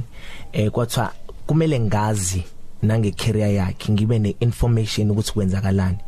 eh 0.52 0.70
kwathwa 0.70 1.12
kumele 1.46 1.80
ngazi 1.80 2.44
nange 2.84 3.10
career 3.12 3.48
yakhe 3.54 3.92
ngibe 3.92 4.18
ne 4.18 4.34
information 4.40 5.10
ukuthi 5.10 5.32
kwenzakalani. 5.32 5.98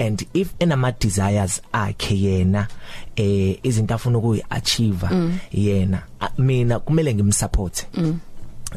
And 0.00 0.26
if 0.34 0.54
enama 0.58 0.92
desires 0.98 1.60
akhe 1.72 2.14
yena 2.20 2.68
eh 3.16 3.58
izinto 3.62 3.94
afuna 3.94 4.18
ukuyi 4.18 4.42
achieve 4.50 5.06
yena 5.52 6.02
a- 6.20 6.30
mina 6.38 6.80
kumele 6.80 7.14
ngimsupport 7.14 7.86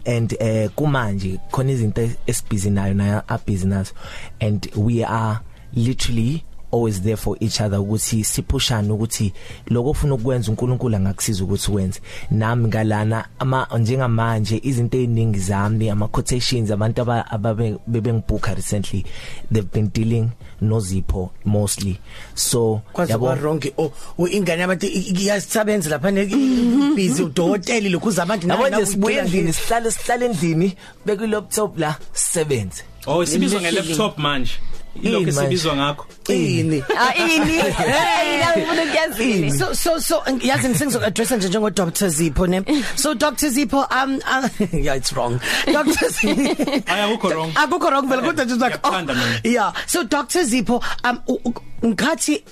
and 0.05 0.35
eh 0.39 0.69
kumanje 0.75 1.39
khona 1.51 1.71
izinto 1.71 2.09
esibhizi 2.27 2.69
nayo 2.69 2.93
nayo 2.93 3.23
a 3.27 3.37
business 3.37 3.93
and 4.39 4.69
we 4.75 5.03
are 5.03 5.39
literally 5.73 6.43
always 6.71 7.01
there 7.01 7.17
for 7.17 7.37
each 7.39 7.61
other 7.61 7.79
ukuthi 7.79 8.23
siphushane 8.23 8.91
ukuthi 8.93 9.33
lokho 9.67 9.89
ufuna 9.89 10.13
ukwenza 10.13 10.51
uNkulunkulu 10.51 10.95
angakusiza 10.95 11.43
ukuthi 11.43 11.71
wenze. 11.71 11.99
Nami 12.31 12.67
ngalana 12.67 13.25
ama 13.39 13.67
njengamanje 13.79 14.59
izinto 14.63 14.97
eziningi 14.97 15.39
zami 15.39 15.89
ama 15.89 16.07
quotations 16.07 16.71
abantu 16.71 17.01
aba- 17.01 17.31
ababe 17.31 17.75
bebengibooka 17.87 18.53
recently 18.53 19.05
they've 19.53 19.69
been 19.73 19.89
dealing 19.93 20.29
nozipho 20.61 21.29
mostly. 21.45 21.97
So 22.35 22.81
kwa 22.93 23.35
wrong 23.35 23.61
oh 23.77 23.91
u- 24.17 24.27
ingane 24.27 24.61
yabantu 24.61 24.85
iyasisebenza 24.87 25.89
lapha 25.89 26.11
ne 26.11 26.25
busy 26.95 27.23
udokotela 27.23 27.89
lokhu 27.89 28.11
zabantu 28.11 28.47
yabo 28.47 28.69
nje 28.69 28.85
sibuye 28.85 29.17
endlini 29.17 29.53
sihlale 29.53 29.91
sihlale 29.91 30.25
endlini 30.25 30.75
beku 31.05 31.27
laptop 31.27 31.77
la 31.79 31.95
sebenze 32.13 32.83
oh 33.07 33.25
sibizwa 33.25 33.59
Literally. 33.59 33.87
nge-laptop 33.87 34.17
manje. 34.17 34.51
Ini 34.95 35.09
ilokho 35.09 35.25
manje. 35.25 35.39
esibizwa 35.39 35.75
ngakho. 35.75 36.05
Ini. 36.29 36.83
Ah 36.97 37.13
ini. 37.15 37.61
Hey 37.61 38.39
la 38.39 38.53
ngifuna 38.55 38.83
ukuyazini 38.83 39.51
so 39.59 39.73
so 39.73 39.99
so 39.99 40.23
yazi 40.41 40.69
ngisengizo 40.69 41.01
address 41.05 41.31
nje 41.31 41.47
njengo 41.47 41.69
Dr 41.69 42.09
Zipho 42.09 42.47
ne? 42.47 42.63
So 42.95 43.13
Dr 43.13 43.49
Zipho 43.49 43.85
um 43.91 44.19
uh, 44.27 44.49
yeah 44.73 44.95
it's 44.95 45.13
wrong. 45.13 45.39
Dr 45.65 46.09
Zipho. 46.09 46.83
Aya, 46.91 47.07
akukho 47.07 47.29
wrong. 47.33 47.51
akukho 47.55 47.89
wrong 47.91 48.07
vele 48.09 48.21
kodwa 48.21 48.45
just 48.47 48.61
like 48.61 48.73
Ngiyakuthanda 48.81 49.13
mina. 49.15 49.41
yeah. 49.43 49.73
So 49.87 50.03
Dr 50.03 50.43
Zipho 50.43 50.83
um 51.03 51.21
u- 51.27 51.39
u- 51.45 51.53
ngikhathi 51.85 52.43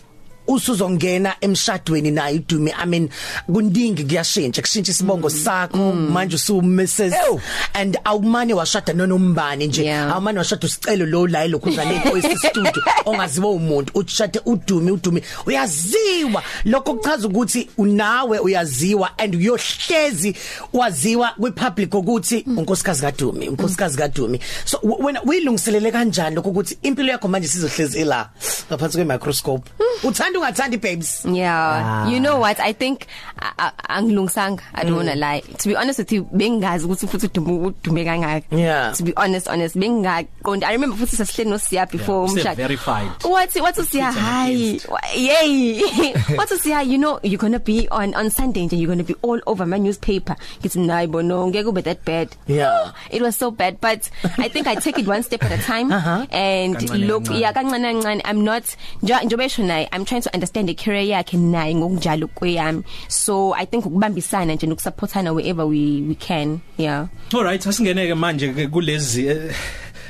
usuzongena 0.48 1.36
emshadweni 1.42 2.12
naye 2.12 2.36
idumi 2.36 2.72
i 2.84 2.86
mean 2.86 3.10
kuningi 3.54 4.04
kuyashintsha 4.04 4.62
kushintsha 4.62 4.92
isibongo 4.92 5.30
sakho 5.30 5.92
manje 5.94 6.36
usu 6.36 6.62
Mrs 6.62 7.14
and 7.74 7.98
awumane 8.04 8.54
washada 8.54 8.94
nonombani 8.94 9.68
nje. 9.68 9.94
Awumane 9.94 10.38
washada 10.40 10.68
usicelo 10.68 11.06
lo 11.06 11.28
la 11.28 11.48
lokhu 11.48 11.72
zale 11.72 12.00
voice 12.00 12.38
studio 12.38 12.84
ongaziwa 13.06 13.52
umuntu 13.52 13.92
ushade 13.96 14.40
udumi 14.46 14.92
udumi 14.92 15.22
uyaziwa. 15.46 16.44
Lokho 16.66 16.94
kuchaza 16.94 17.28
ukuthi 17.28 17.70
unawe 17.78 18.40
uyaziwa 18.40 19.18
and 19.20 19.36
uyohlezi 19.36 20.36
waziwa 20.74 21.30
kwi 21.40 21.52
public 21.52 21.94
ukuthi 21.94 22.44
unkosikazi 22.58 23.02
kadumi 23.02 23.50
unkosikazi 23.50 23.98
kadumi 23.98 24.40
so 24.66 24.80
w- 24.84 24.98
wena 25.06 25.24
uyilungiselele 25.24 25.92
kanjani 25.92 26.36
lokho 26.36 26.50
ukuthi 26.50 26.78
impilo 26.82 27.10
yakho 27.12 27.28
manje 27.28 27.48
sizohlezi 27.48 28.04
la 28.04 28.30
ngaphansi 28.70 28.98
kwe 28.98 29.06
microscope 29.06 29.70
uthanda 30.04 30.37
ungathandi 30.38 30.78
babes 30.78 31.26
Yeah, 31.26 31.54
Ah. 31.54 32.08
you 32.10 32.20
know 32.20 32.38
what? 32.40 32.60
I 32.60 32.74
think 32.74 33.08
angilungisanga. 33.90 34.62
I 34.74 34.84
don't 34.84 34.96
wanna 34.96 35.16
lie. 35.16 35.42
To 35.42 35.68
be 35.68 35.76
honest 35.76 36.00
with 36.00 36.12
you, 36.12 36.24
bengazi 36.26 36.86
ukuthi 36.86 37.08
futhi 37.08 37.28
udume 37.28 37.74
udume 37.74 38.06
kangaka. 38.06 38.96
To 38.98 39.04
be 39.04 39.14
honest, 39.18 39.48
honest, 39.48 39.76
bengaqondi. 39.76 40.64
I 40.64 40.72
remember 40.74 40.96
futhi 40.98 41.16
sasihleli 41.16 41.50
no 41.50 41.56
Siya 41.58 41.90
before 41.92 42.28
umshado. 42.28 42.56
verified. 42.56 43.10
What 43.24 43.54
what 43.56 43.76
usiya 43.76 44.12
hi. 44.14 44.80
Yay. 45.16 45.82
What 46.38 46.50
usiya 46.50 46.86
you 46.86 46.98
know 46.98 47.20
you're 47.24 47.38
going 47.40 47.54
to 47.54 47.60
be 47.60 47.88
on 47.90 48.14
on 48.14 48.30
Sunday 48.30 48.62
and 48.62 48.74
you're 48.74 48.88
going 48.88 49.00
to 49.00 49.04
be 49.04 49.16
all 49.22 49.40
over 49.48 49.66
my 49.66 49.78
newspaper. 49.78 50.36
Ngithi 50.62 50.86
nayi 50.86 51.10
bono 51.12 51.48
ngeke 51.48 51.68
ube 51.68 51.84
that 51.84 52.04
bad. 52.06 52.36
Yeah. 52.48 52.92
It 53.12 53.22
was 53.22 53.36
so 53.36 53.52
bad 53.52 53.80
but 53.82 54.10
I 54.38 54.48
think 54.50 54.68
I 54.68 54.76
take 54.76 55.00
it 55.00 55.08
one 55.08 55.24
step 55.24 55.44
at 55.44 55.52
a 55.52 55.62
time 55.64 55.92
Uh-huh. 55.98 56.26
and 56.32 56.76
Kancane 56.76 57.08
look 57.08 57.24
yeah 57.32 57.52
kancane 57.54 57.82
kancane 57.82 58.22
I'm 58.26 58.44
not 58.44 58.64
esho 59.04 59.64
naye 59.66 59.88
I'm 59.92 60.06
trying 60.06 60.22
to 60.22 60.34
understand 60.34 60.70
the 60.70 60.76
career 60.76 61.02
yakhe 61.16 61.38
naye 61.40 61.74
ngokunjalo 61.76 62.28
kweyami 62.36 62.84
so 63.08 63.37
I 63.58 63.66
think 63.66 63.86
ukubambisana 63.86 64.54
nje 64.54 64.68
nokusupportana 64.68 65.34
wherever 65.34 65.66
we 65.66 66.02
we 66.08 66.16
can 66.16 66.60
yeah. 66.78 67.08
Alright 67.34 67.68
asingeneke 67.68 68.16
manje 68.16 68.54
ke 68.54 68.68
kulezi 68.68 69.28
eh, 69.28 69.56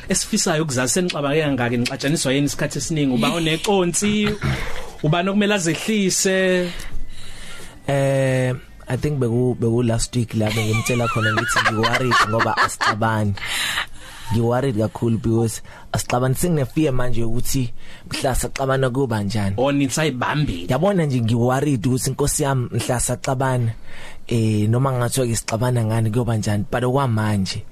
esifisayo 0.09 0.63
ukuzazi 0.63 0.93
senixabake 0.93 1.41
kangaki 1.41 1.77
nixatshaniswa 1.77 2.33
yini 2.33 2.45
isikhathi 2.45 2.77
esiningi. 2.77 3.13
Uba 3.15 3.33
uneqonsi 3.33 4.29
uba 5.03 5.23
nokumele 5.23 5.53
azehlise. 5.53 6.71
Eh 7.87 8.55
I 8.89 8.95
think 8.95 9.19
beku 9.19 9.55
beku 9.59 9.83
last 9.83 10.15
week 10.15 10.33
la 10.33 10.47
bengimtshela 10.49 11.07
khona 11.07 11.33
ngithi 11.33 11.59
ngiworried 11.63 12.19
ngoba 12.29 12.57
asixabani. 12.57 13.33
Ngiworried 14.33 14.75
kakhulu 14.75 15.21
because 15.21 15.61
asixabani 15.93 16.35
singine 16.35 16.65
fear 16.65 16.93
manje 16.93 17.23
ukuthi 17.23 17.73
mhla 18.11 18.35
saxabana 18.35 18.89
kuba 18.89 19.23
njani. 19.23 19.55
onitsayibambile 19.57 20.67
Yabona 20.69 21.05
nje 21.05 21.21
ngiworried 21.21 21.87
ukuthi 21.87 22.09
inkosi 22.09 22.43
yami 22.43 22.69
mhla 22.71 22.99
saxabana 22.99 23.71
eh 24.27 24.67
noma 24.69 24.91
ngathiwa 24.91 25.27
ke 25.27 25.35
sixabana 25.35 25.85
ngani 25.85 26.11
kuyoba 26.11 26.37
njani 26.37 26.65
but 26.71 26.83
okwamanje 26.83 27.63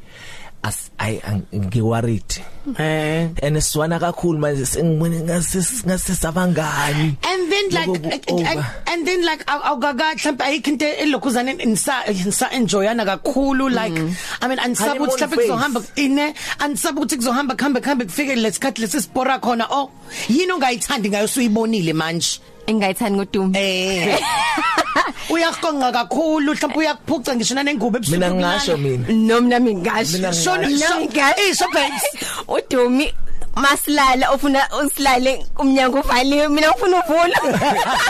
as 0.66 0.90
i 1.00 1.22
ngiworried. 1.54 2.42
eh 2.80 3.30
And 3.46 3.58
swana 3.62 4.00
kakhulu 4.00 4.40
manje 4.40 4.66
sengibone 4.66 5.22
ngase 5.22 5.62
ngase 5.86 6.14
sabangani. 6.18 7.16
and 7.22 7.52
then 7.52 7.66
like 7.70 7.90
Loku 8.02 8.32
uh, 8.32 8.34
over. 8.34 8.60
uh, 8.60 8.64
and 8.88 9.08
then 9.08 9.22
like 9.26 9.46
awugaga 9.46 10.16
mhlawumbe 10.18 10.44
ayikho 10.44 10.68
into 10.74 10.86
elokhuzana 10.86 11.52
insa 11.62 12.04
insa 12.10 12.50
enjoyana 12.58 13.06
kakhulu 13.06 13.70
like 13.70 13.94
i 14.42 14.48
mean 14.48 14.60
ansabe 14.60 15.00
ukuthi 15.00 15.22
Honeymoon 15.22 15.38
mhlawumbe 15.38 15.38
kuzohamba 15.38 15.82
ine 15.96 16.34
ansabe 16.60 16.98
ukuthi 17.00 17.16
kuzohamba 17.18 17.56
khambe 17.56 17.80
khambe 17.82 18.06
kufike 18.06 18.36
lesikhathi 18.36 18.82
lesisipora 18.82 19.40
khona 19.40 19.68
oh 19.70 19.92
yini 20.30 20.52
ongayithandi 20.52 21.10
ngayo 21.10 21.28
suyibonile 21.28 21.94
manje 21.94 22.40
engayithani 22.68 23.16
ngodumo 23.16 23.52
eh. 23.58 24.20
Uyakonga 25.30 25.92
kakhulu 25.92 26.54
mhlawumbe 26.54 26.80
uyakuphuca 26.80 27.36
ngisho 27.36 27.56
nanengubo 27.56 27.98
ebusuku 27.98 28.18
Mina 28.18 28.32
ngasho 28.34 28.78
mina. 28.78 29.06
no 29.14 29.42
mina 29.42 29.60
mingasho 29.60 30.18
Mina 30.18 30.34
shona 30.34 30.68
Mina 30.68 30.90
ngasho. 31.02 31.42
eh 31.42 31.54
so 31.54 31.66
babes 31.74 32.04
udumi 32.48 33.14
masilala 33.56 34.32
ofuna 34.32 34.60
usilale 34.84 35.46
umnyango 35.60 36.00
uvaliwe 36.00 36.48
mina 36.48 36.76
ufuna 36.76 37.04
uvula 37.04 37.38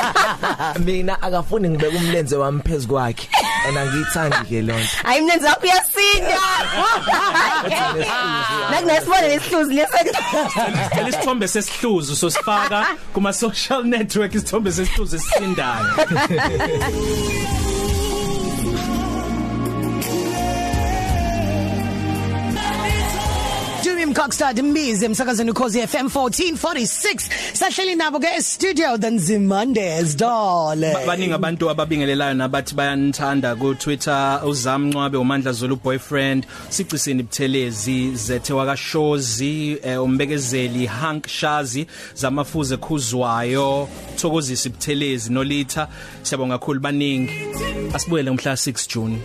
mina 0.86 1.22
akafuni 1.22 1.70
ngibeke 1.70 1.98
umlenze 1.98 2.36
wami 2.36 2.62
phezulu 2.62 2.96
kwakhe. 2.96 3.28
And 3.68 3.78
angiyithandi 3.78 4.46
ke 4.50 4.62
lonto 4.62 4.96
hayi 5.04 5.22
mnenzi 5.22 5.46
wakho 5.46 5.64
uyasinda 5.64 6.38
nakunesibone 8.72 9.28
lesihluzi 9.28 9.74
lesento 9.74 10.20
Cela 10.96 11.10
isithombe 11.10 11.48
sesihluzu 11.48 12.16
sosifaka 12.16 12.88
kuma 13.14 13.34
social 13.34 13.84
network 13.84 14.36
isithombe 14.36 14.72
sesihluzu 14.72 15.16
esisindayo. 15.16 15.86
Cockstad 24.16 24.62
Mbizi 24.62 25.06
emsakazweni 25.06 25.52
ukhozi 25.52 25.88
FM 25.88 26.06
1446 26.08 27.30
sahleli 27.54 27.96
nabo 27.96 28.20
ke 28.20 28.42
studio 28.42 28.98
the 28.98 29.10
Nzimondes 29.12 30.16
dole. 30.18 30.94
Ba- 30.94 31.06
Baningi 31.06 31.34
abantu 31.34 31.70
ababingelelayo 31.70 32.34
nabathi 32.34 32.76
bayanithanda 32.76 33.56
ku 33.60 33.76
Twitter 33.76 34.42
uzamncwabe 34.46 35.18
uMandla 35.18 35.52
Zulu 35.52 35.76
boyfriend. 35.76 36.46
Sicisini 36.70 37.20
ibuthelezi 37.20 38.16
zethe 38.16 38.54
wakashozi 38.54 39.78
eh, 39.84 40.02
umbekezeli 40.04 40.86
Hank 40.86 41.28
Shazi 41.28 41.86
zamafuze 42.16 42.78
khuzwayo 42.78 43.88
thokozisa 44.16 44.70
ibuthelezi 44.70 45.32
nolitha. 45.34 45.88
Siyabonga 46.24 46.58
kakhulu 46.60 46.80
baningi. 46.80 47.34
Asibuyele 47.94 48.30
umhla 48.30 48.54
6 48.54 48.88
June. 48.94 49.18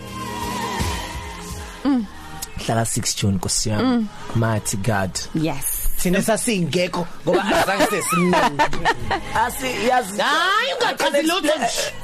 Hlala 2.71 2.83
6 2.87 3.17
June 3.21 3.39
kusiyami 3.39 4.07
mighty 4.35 4.77
god. 4.77 5.11
Yes. 5.35 5.89
Thina 5.99 6.23
sasingekho 6.23 7.07
ngoba 7.27 7.45
azange 7.45 7.87
sesimnandi 7.87 8.63
asi 9.45 9.67
yazi 9.89 10.21
hayi 10.21 10.73
ungachazi 10.81 11.23
lutho 11.23 11.53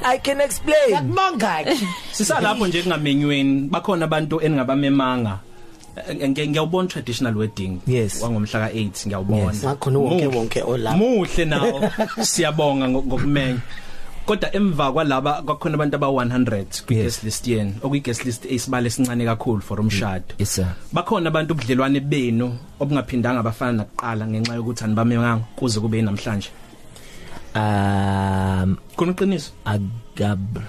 i 0.03 0.17
can 0.19 0.41
explain. 0.41 0.91
Yakubonga 0.91 1.63
ke 1.63 1.77
sisalapho 2.11 2.67
nje 2.67 2.81
kungamenyweni 2.81 3.61
bakhona 3.69 4.05
abantu 4.05 4.41
eningabamemanga 4.41 5.39
nge- 6.11 6.47
ngiyawubona 6.49 6.87
traditional 6.89 7.37
wedding 7.37 7.79
Yes. 7.87 8.21
wangomhla 8.21 8.67
ka8 8.69 9.07
ngiyawubona. 9.07 9.53
Yes. 9.53 9.63
Ngakhona 9.63 9.99
wonke 9.99 10.25
Muhle. 10.25 10.37
wonke 10.37 10.61
olapha. 10.61 10.97
muhle 10.97 11.45
nawo. 11.45 11.89
Siyabonga 12.21 12.85
ngo- 12.87 13.03
ngokumenya 13.05 13.59
kodwa 14.27 14.55
emva 14.55 14.91
kwalaba 14.91 15.41
kwakhona 15.41 15.75
abantu 15.75 15.95
aba 15.95 16.07
100 16.07 16.83
kwi 16.85 16.95
Yes. 16.95 17.03
guest 17.05 17.23
list 17.23 17.47
yeni 17.47 17.73
okuyi 17.83 18.01
guest 18.01 18.25
list 18.25 18.45
esibale 18.45 18.89
sincane 18.89 19.25
kakhulu 19.25 19.61
for 19.61 19.79
umshado. 19.79 20.35
Yes 20.39 20.55
sir. 20.55 20.67
Bakhona 20.93 21.27
abantu 21.29 21.53
ubudlelwane 21.53 21.99
benu 21.99 22.57
obungaphindanga 22.79 23.39
abafana 23.39 23.71
nakuqala 23.71 24.27
ngenxa 24.27 24.53
yokuthi 24.55 24.83
anibamemanga 24.83 25.43
kuze 25.55 25.79
kube 25.79 26.01
namhlanje. 26.01 26.49
Um 27.55 28.77
khona 28.97 29.11
uqiniso? 29.11 29.51
agab 29.65 30.59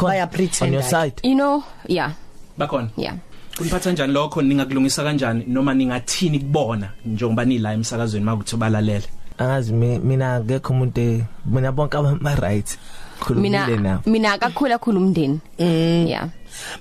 Baya 0.00 0.22
on 0.22 0.28
pretend 0.30 0.72
your 0.72 0.82
like. 0.82 0.90
side. 0.90 1.20
You 1.22 1.34
know 1.34 1.64
yeah. 1.88 2.12
Bakhona? 2.58 2.88
Yeah. 2.96 3.16
Kuniphatha 3.58 3.90
kanjani 3.90 4.12
lokho? 4.12 4.42
Ningakulungisa 4.42 5.02
kanjani? 5.04 5.44
Noma 5.46 5.74
ningathini 5.74 6.38
kubona? 6.38 6.88
Njengoba 7.06 7.44
nila 7.44 7.72
emsakazweni 7.72 8.24
makuthi 8.24 8.56
balalele 8.56 9.04
angazi 9.38 9.72
mi- 9.72 9.98
mina 9.98 10.34
akekho 10.36 10.72
umuntu 10.72 11.00
e- 11.00 11.24
mina 11.46 11.72
bonke 11.72 11.96
abama 11.96 12.34
right 12.34 12.78
khulumile 13.20 13.66
mina 13.66 13.76
nawo 13.82 14.00
mina 14.06 14.32
akakhula 14.32 14.78
khulu 14.78 14.98
umndeni. 15.00 15.40
Yeah. 15.58 16.28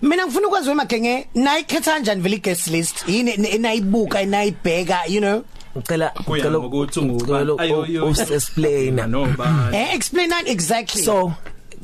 Mina 0.01 0.25
ngifuna 0.25 0.47
ukwazi 0.47 0.69
wemagenge 0.69 1.27
nayikhetha 1.35 1.91
kanjani 1.91 2.21
vele 2.21 2.37
guest 2.37 2.67
list? 2.67 3.03
Yini 3.07 3.37
nayibuka 3.57 4.25
nayibheka 4.25 4.99
you 5.07 5.19
know? 5.21 5.43
Ngicela 5.77 6.09
kuya 6.09 6.43
ngicela 6.45 6.59
ngokuthi 6.59 7.01
ngicela 7.01 7.39
ungubani 7.39 7.61
ayo 7.61 7.85
yo 7.85 8.09
explain 8.09 8.95
noma? 9.09 9.69
Eh 9.73 9.93
explain 9.95 10.29
that 10.29 10.47
exactly. 10.47 11.01
So 11.01 11.33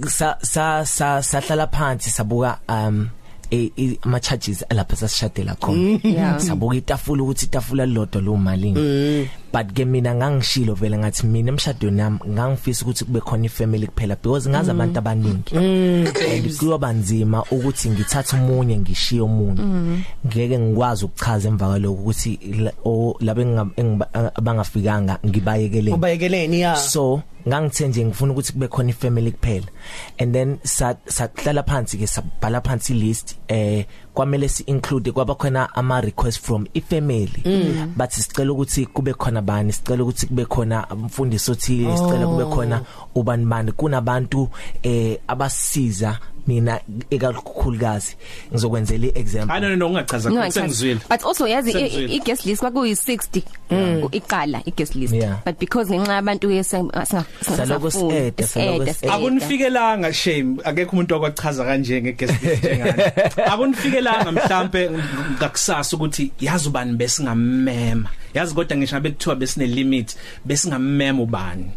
sa 0.08 0.38
sa 0.42 0.84
sa 0.86 1.22
sahlala 1.22 1.68
phansi 1.68 2.10
sabuka 2.10 2.60
um 2.70 3.10
e- 3.52 3.72
e- 3.78 3.98
ama 4.06 4.20
charges 4.20 4.64
alapha 4.70 4.96
sasishadela 4.96 5.56
khona 5.56 6.00
Yeah. 6.04 6.40
sabuka 6.40 6.76
itafula 6.76 7.24
ukuthi 7.24 7.46
itafula 7.46 7.86
lilodwa 7.86 8.22
lo 8.22 8.38
malini. 8.38 9.30
But 9.52 9.74
ke 9.74 9.86
mina 9.86 10.16
ngangishilo 10.16 10.74
vele 10.74 10.98
ngathi 10.98 11.26
mina 11.28 11.50
emshadweni 11.52 11.98
nami 11.98 12.20
ngangifisa 12.28 12.86
ukuthi 12.86 13.06
kube 13.06 13.20
khona 13.22 13.46
ifamily 13.46 13.88
kuphela 13.88 14.16
because 14.16 14.50
ngazi 14.50 14.72
abantu 14.72 15.00
abaningi. 15.00 15.56
And 15.56 16.58
kuyoba 16.58 16.94
nzima 16.94 17.44
ukuthi 17.52 17.90
ngithathe 17.90 18.36
umunye 18.36 18.78
ngishiye 18.78 19.22
umunye 19.22 19.64
ngeke 20.28 20.60
ngikwazi 20.60 21.06
ukuchaza 21.06 21.50
emva 21.50 21.68
kwaloko 21.68 22.02
ukuthi 22.02 22.40
la- 22.60 22.74
o- 22.86 23.18
laba 23.20 23.42
enginga- 23.42 23.74
engiba- 23.78 24.32
abangafikanga 24.36 25.20
ngibayekeleni 25.26 25.94
ubayekeleni 25.96 26.62
ya? 26.62 26.76
So 26.76 27.22
ngangithe 27.48 27.88
nje 27.88 28.06
ngifuna 28.06 28.32
ukuthi 28.34 28.54
kube 28.54 28.68
khona 28.68 28.90
ifamily 28.90 29.32
kuphela. 29.32 29.66
And 30.20 30.34
then 30.34 30.60
sa 30.64 30.96
sahlala 31.08 31.64
phansi 31.64 31.98
ke 31.98 32.08
sabhala 32.08 32.62
phansi 32.62 32.94
list 32.94 33.36
eh 33.48 33.86
kwamele 34.14 34.50
si 34.50 34.64
include 34.64 35.12
kwaba 35.12 35.36
khona 35.36 35.76
ama 35.76 36.02
request 36.02 36.40
from 36.42 36.68
ifamily. 36.74 37.42
Mm. 37.46 37.94
but 37.98 38.10
sicela 38.12 38.52
ukuthi 38.52 38.86
kube 38.86 39.14
khona 39.14 39.42
bani 39.42 39.74
sicela 39.74 40.04
ukuthi 40.04 40.26
kube 40.28 40.46
khona 40.46 40.88
umfundisi 40.92 41.52
othile 41.52 41.98
sicela 41.98 42.28
kube 42.28 42.46
khona 42.46 42.82
ubani 43.16 43.46
bani. 43.46 43.72
Kunabantu 43.72 44.50
eh 44.84 45.18
abasiza 45.28 46.18
mina 46.48 46.80
ekakhulukazi 47.10 48.16
ngizokwenzela 48.52 49.06
iexample. 49.08 49.48
Hayi 49.54 49.62
no 49.62 49.76
no 49.76 49.88
ungachaza 49.88 50.30
no 50.30 50.42
I 50.42 50.50
sengizwile. 50.52 50.96
Can't. 51.00 51.10
but 51.10 51.26
also 51.26 51.48
yazi 51.48 51.72
Sengizwile. 51.72 52.08
i- 52.14 52.16
i 52.16 52.20
guest 52.20 52.46
list 52.46 52.62
kwakuyi 52.62 52.94
60 52.96 53.44
iqala 54.12 54.62
i 54.66 54.72
guest 54.72 54.96
list. 54.96 55.14
Yeah. 55.14 55.38
but 55.46 55.60
because 55.60 55.90
ngenxa 55.94 56.14
yabantu 56.14 56.50
Saloko 57.42 57.92
si-add, 57.92 58.42
saloko 58.44 58.86
si-add. 58.86 59.12
akunifikelanga 59.14 60.14
shame. 60.14 60.58
Akekho 60.64 60.92
umuntu 60.92 61.16
okwachaza 61.16 61.66
kanje 61.66 62.02
ngeguest 62.02 62.44
list 62.44 62.64
njengani? 62.64 63.04
Akunifikelanga. 63.52 63.99
Mhlambe 64.32 64.90
ngakusasa 65.38 65.96
ukuthi 65.98 66.32
yazi 66.40 66.68
ubani 66.70 66.94
besingamema. 66.94 68.10
Yazi 68.34 68.56
kodwa 68.56 68.78
ngisho 68.78 68.96
ngabe 68.96 69.10
kuthiwa 69.12 69.36
besine 69.36 69.66
limit 69.68 70.16
besingamema 70.46 71.22
ubani. 71.24 71.72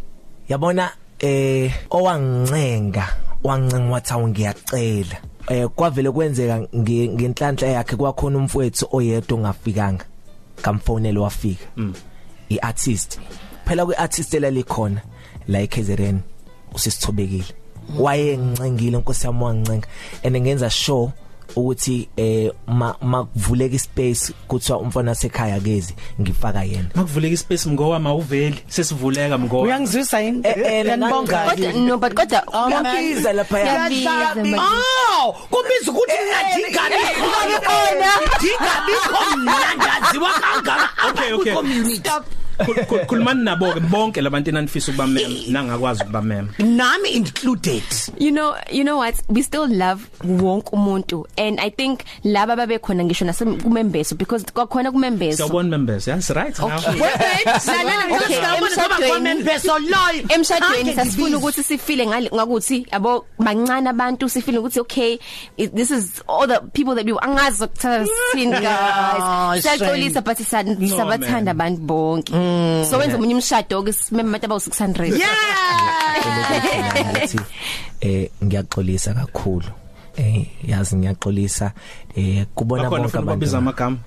Yabona 0.49 0.91
eh 1.19 1.73
owancenga 1.89 3.07
wancenga 3.43 3.91
wathi 3.91 4.13
awungiyacela 4.13 5.17
eh 5.47 5.67
kwavele 5.75 6.11
kwenzeka 6.11 6.57
nge- 6.57 7.09
ngenhlanhla 7.09 7.67
yakhe 7.67 7.95
kwakhona 7.95 8.37
umfowethu 8.37 8.87
oyedwa 8.91 9.37
ongafikanga 9.37 10.05
kamfonele 10.61 11.19
wafika. 11.19 11.65
Iartist. 12.49 13.19
Phela 13.65 13.85
kweartist 13.85 14.33
elalikhona 14.33 15.01
la 15.47 15.59
eKZN 15.61 16.19
usisithobekile 16.73 17.45
wayengincengile 17.99 18.97
inkosi 18.97 19.25
yami 19.27 19.43
wangicenga 19.43 19.87
and 20.23 20.37
ngenza 20.37 20.69
sure 20.69 21.11
ukuthi 21.55 22.09
eh 22.17 22.51
ma 22.67 22.95
makuvuleka 23.01 23.75
ispace 23.75 24.33
kuthiwa 24.47 24.79
umfana 24.79 25.11
wasekhaya 25.11 25.59
kezi 25.59 25.95
ngifaka 26.21 26.63
yena 26.63 26.89
makuvuleka 26.95 27.33
ispace 27.33 27.69
mngowa 27.69 27.99
mawuveli 27.99 28.59
sesivuleka 28.67 29.37
mngowa 29.37 29.63
uyangizwisa 29.63 30.19
yini 30.19 30.41
Eh, 30.43 30.57
eh, 30.57 30.85
yanibonga 30.85 31.49
kodwa 31.49 31.73
no 31.73 31.97
but 31.97 32.13
kodwa 32.13 32.43
Oh, 32.53 32.69
man. 32.69 32.83
Ngiyabiza 32.83 33.33
lapha 33.33 33.57
Ngiyabiza, 33.59 34.35
man. 34.35 34.59
Oh, 34.59 35.33
kubiza 35.49 35.91
ukuthi 35.91 36.13
ngingadingabi 36.13 36.95
khona. 37.63 38.11
Dingabi 38.41 38.93
khona 39.09 39.55
ndaziwa 39.75 40.29
kangaka. 40.33 40.89
Okay, 41.09 41.33
okay. 41.33 41.53
Community. 42.57 42.81
Khul- 42.81 42.85
khul- 42.85 43.05
khulumani 43.05 43.43
nabo 43.43 43.73
ke 43.73 43.79
bonke 43.79 44.21
labantu 44.21 44.49
enanifisa 44.49 44.91
ukubamema 44.91 45.35
nangakwazi 45.47 46.03
ukubamema 46.03 46.47
Nami 46.59 47.09
included. 47.09 47.83
you 48.17 48.31
know 48.31 48.55
you 48.71 48.83
know 48.83 48.97
what? 48.97 49.15
We 49.29 49.41
still 49.41 49.67
love 49.67 50.09
wonke 50.23 50.69
umuntu 50.73 51.25
and 51.37 51.59
i 51.59 51.69
think 51.69 52.03
laba 52.23 52.55
babe 52.55 52.79
khona 52.79 53.03
ngisho 53.03 53.25
nasemembeso 53.25 54.15
because 54.17 54.43
kwakhona 54.53 54.91
kumembeso. 54.91 55.37
Siyabona 55.47 55.69
members 55.69 56.07
yes 56.07 56.29
right 56.31 56.57
now. 56.59 56.67
Okay. 56.77 56.99
Emshadweni- 58.53 59.43
loyo. 59.89 60.23
emshadweni 60.29 60.93
sasifuna 60.95 61.37
ukuthi 61.37 61.63
sifile 61.63 62.07
ngakuthi 62.07 62.87
yabo 62.91 63.25
bancane 63.39 63.89
abantu 63.89 64.29
sifile 64.29 64.57
ukuthi 64.59 64.79
okay 64.79 65.17
this 65.57 65.91
is 65.91 66.21
all 66.27 66.47
the 66.47 66.59
people 66.73 66.95
that 66.95 67.05
we 67.05 67.13
angazi 67.21 67.63
ukuthatha 67.63 68.05
sin 68.31 68.49
guys. 68.51 69.63
siyaxolisa 69.63 70.21
but 70.23 70.37
sabathanda 70.37 71.51
abantu 71.51 71.81
bonke. 71.81 72.33
So 72.89 72.97
wenza 72.97 73.15
umunye 73.17 73.35
umshado 73.35 73.83
ke 73.83 73.93
simeme 73.93 74.29
abantu 74.29 74.45
abawu 74.45 74.59
600 74.59 75.17
Yeah. 75.17 75.29
ukuthi 77.01 77.39
eh 78.01 78.29
ngiyaxolisa 78.43 79.13
kakhulu. 79.13 79.71
Eh 80.17 80.45
yazi 80.67 80.95
ngiyaxolisa 80.95 81.71
eh 82.15 82.45
kubona 82.55 82.83
bakhona 82.83 83.01
bonke 83.03 83.17
ufuna 83.17 83.25
babiza 83.31 83.57
abantu 83.57 83.83
amagama? 83.83 83.97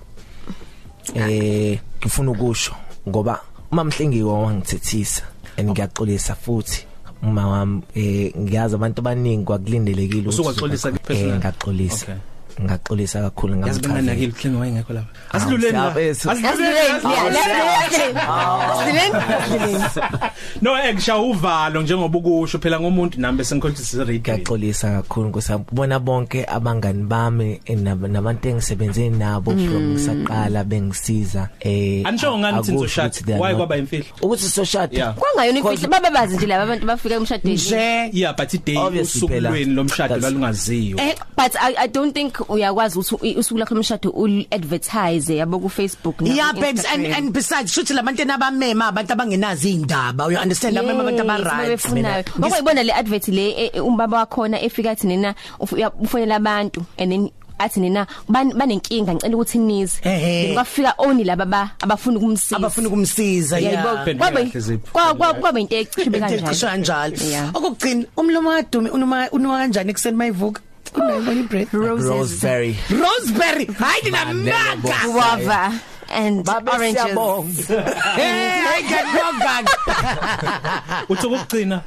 Eh 1.15 1.79
ngifuna 2.01 2.31
ukusho 2.31 2.73
ngoba 3.09 3.41
uma 3.71 3.83
mhlengiwe 3.83 4.31
wangithethisa 4.31 5.23
and 5.57 5.69
ngiyaxolisa 5.69 6.35
futhi. 6.35 6.85
Uma 7.23 7.47
wami 7.47 7.81
eh 7.95 8.31
ngiyazi 8.37 8.75
abantu 8.75 8.99
abaningi 9.01 9.43
kwakulindelekile 9.45 10.21
ukuthi 10.21 10.29
Usukwaxolisa 10.29 10.89
uzoba- 10.89 10.99
personally? 10.99 11.33
eh 11.33 11.39
ngaxolisa 11.39 12.05
Okay. 12.05 12.15
Ngaxolisa 12.61 13.21
kakhulu 13.21 13.67
yazi 13.67 13.79
bengani 13.81 14.07
nakile 14.07 14.31
klingo 14.31 14.59
wayengekho 14.59 14.93
lapha. 14.93 15.07
Asidluleni 15.31 15.73
la? 15.77 15.93
siyabethu. 15.93 16.27
no 20.61 20.77
ekshaya 20.83 21.19
uvalo 21.21 21.81
njengoba 21.81 22.17
ukusho 22.19 22.59
phela 22.59 22.79
ngomuntu 22.79 23.21
nami 23.21 23.37
bese 23.37 23.55
ngikhohlisa 23.55 23.97
radio 24.03 24.19
Ngiyaxolisa 24.19 24.91
kakhulu 24.91 25.29
ngosabona 25.29 25.99
bonke 25.99 26.45
abangani 26.45 27.03
bami 27.03 27.61
eh, 27.65 27.77
nab- 27.77 28.07
nabantu 28.09 28.49
engisebenze 28.49 29.09
nabo 29.09 29.51
from 29.51 29.91
ngisaqala 29.93 30.63
bengisiza 30.63 31.49
eh 31.59 32.01
anisho 32.07 32.37
ngani 32.37 32.57
akusho 32.57 32.71
nizoshada 32.71 33.07
ukuthi 33.09 33.23
they 33.23 33.33
are 33.35 33.41
why 33.43 33.49
not- 33.51 33.57
kwaba 33.57 33.77
imfihlo 33.77 34.05
ukuthi 34.21 34.49
soshada 34.49 34.97
Yeah. 34.97 35.13
kwangayona 35.15 35.59
imfihlo. 35.59 35.89
Baba 35.89 36.09
bazi 36.11 36.35
nje 36.37 36.45
laba 36.47 36.63
abantu 36.63 36.85
bafika 36.85 37.15
emshadweni. 37.15 37.55
Nje 37.55 38.09
yeah 38.13 38.35
but 38.35 38.53
iday 38.53 38.77
Obviously 38.77 39.17
usuku 39.17 39.33
phela. 39.33 39.49
lweni 39.49 39.73
lomshado 39.73 40.15
That's- 40.15 40.21
lalungaziyo 40.21 40.97
Eh 40.99 41.15
but 41.37 41.55
I, 41.61 41.75
I 41.77 41.87
don't 41.87 42.13
think 42.13 42.46
uyakwazi 42.49 42.99
ukuthi 42.99 43.15
u- 43.35 43.39
usuku 43.39 43.57
lakho 43.59 43.75
lomshado 43.75 44.09
ul 44.09 44.45
advertise 44.51 45.35
yabo 45.35 45.59
ku 45.59 45.69
Facebook 45.69 46.21
na 46.21 46.33
Yeah 46.33 46.53
ku 46.53 46.59
babes 46.61 46.85
and 46.85 47.05
Instagram. 47.05 47.17
and 47.17 47.33
besides 47.33 47.71
shuthi 47.73 47.93
labantu 47.93 48.21
enabamema 48.21 48.87
abantu 48.87 49.13
abangenazi 49.13 49.69
indaba 49.73 50.31
you 50.31 50.39
understand 50.39 50.75
labamema 50.75 51.01
abantu 51.03 51.21
aba 51.21 51.37
right 51.37 51.57
babefunayo 51.57 52.23
ngoba 52.39 52.83
le 52.83 52.93
advert 52.93 53.27
le 53.27 53.49
eh, 53.51 53.69
eh, 53.73 53.85
umbaba 53.85 54.17
wakhona 54.17 54.61
efika 54.61 54.91
athi 54.91 55.07
nina 55.07 55.35
uf- 55.59 55.73
uya- 55.75 55.91
ufonela 55.99 56.35
abantu 56.35 56.83
and 56.97 57.11
then 57.11 57.29
athi 57.59 57.79
nina 57.79 58.05
ban- 58.29 58.53
banenkinga 58.53 59.13
ngicela 59.13 59.35
ukuthi 59.35 59.57
nize 59.57 59.97
Ehhe. 60.03 60.43
then 60.45 60.53
kwafika 60.53 60.93
oni 60.97 61.23
laba 61.23 61.45
ba- 61.45 61.71
abafuna 61.81 62.17
ukumsiza. 62.17 62.55
Abafuna 62.57 62.87
ukumsiza 62.87 63.59
Yayibo- 63.59 63.71
yeah 63.71 64.05
Phendula 64.05 64.31
kwaba 64.31 64.45
kahle 64.45 64.59
Zipho. 64.61 64.91
kwa- 64.91 65.13
kwa- 65.15 65.33
kwaba 65.33 65.59
into 65.59 65.75
ecishibe 65.75 66.19
cisho 66.19 66.67
kanjalo. 66.67 66.69
kanjalo. 66.69 67.15
Yeah. 67.29 67.49
okugcina 67.55 68.05
umlomo 68.17 68.51
kaDumi 68.51 68.89
unoma 68.89 69.29
unoma 69.31 69.57
kanjani 69.57 69.89
ekseni 69.91 70.17
mayivuka? 70.17 70.61
Unayibona 70.95 71.39
ibread 71.39 71.67
Roseberry. 71.73 72.77
Roseberry 72.89 73.65
hayi 73.65 74.01
dina 74.03 74.25
Manene, 74.25 74.53
maka 74.83 75.07
guava 75.07 75.73
and 76.09 76.45
Babe 76.45 76.69
oranges. 76.69 77.67
hey 77.67 78.63
i 78.63 78.81
get 78.87 79.05
no 79.13 79.31
bag 79.39 79.65
uthi 81.09 81.27
ukugcina. 81.27 81.81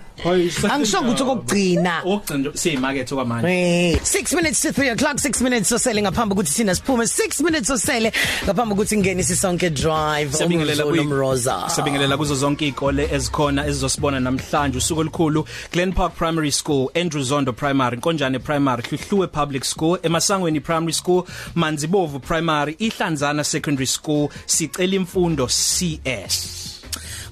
Angisho 0.71 1.01
ukuthi 1.01 1.23
okugcina 1.23 2.03
ukugcina 2.05 2.39
nje 2.39 2.51
siyimarket 2.55 3.13
okwamanje 3.13 3.47
Hey 3.49 3.95
6 3.97 4.37
minutes 4.37 4.61
to 4.63 4.69
3 4.69 4.93
o'clock 4.93 5.17
6 5.17 5.43
minutes 5.45 5.73
osele 5.73 6.03
ngaphambi 6.03 6.33
ukuthi 6.35 6.51
sina 6.53 6.75
siphume 6.75 7.05
6 7.05 7.45
minutes 7.45 7.71
osele 7.71 8.13
ngaphambi 8.45 8.75
ukuthi 8.75 8.97
ngenise 8.99 9.37
sonke 9.37 9.71
drive. 9.71 10.33
Siyabingelela 10.37 10.85
Umzulu 10.87 11.03
kuyi- 11.03 11.15
Mroza 11.15 11.65
Siyabingelela 11.69 12.17
kuzo 12.17 12.35
zonke 12.35 12.67
izikole 12.67 13.09
ezikhona 13.13 13.67
ezizosibona 13.67 14.21
namhlanje. 14.21 14.79
Usuku 14.79 15.01
olukhulu 15.01 15.45
Glen 15.73 15.93
Park 15.93 16.15
Primary 16.17 16.51
School 16.53 16.91
Andrew 16.95 17.23
Zondo 17.23 17.53
Primary 17.53 17.97
Nkonjane 17.97 18.39
Primary 18.39 18.83
Hluhluwe 18.83 19.27
Public 19.27 19.65
School 19.65 19.99
emasangweni 20.03 20.61
Primary 20.61 20.93
School 20.93 21.25
Manzibovu 21.55 22.21
Primary 22.21 22.77
Ihlanzana 22.79 23.45
Secondary 23.45 23.87
School 23.87 24.29
sicela 24.47 24.95
imfundo 24.95 25.47
CS 25.47 26.70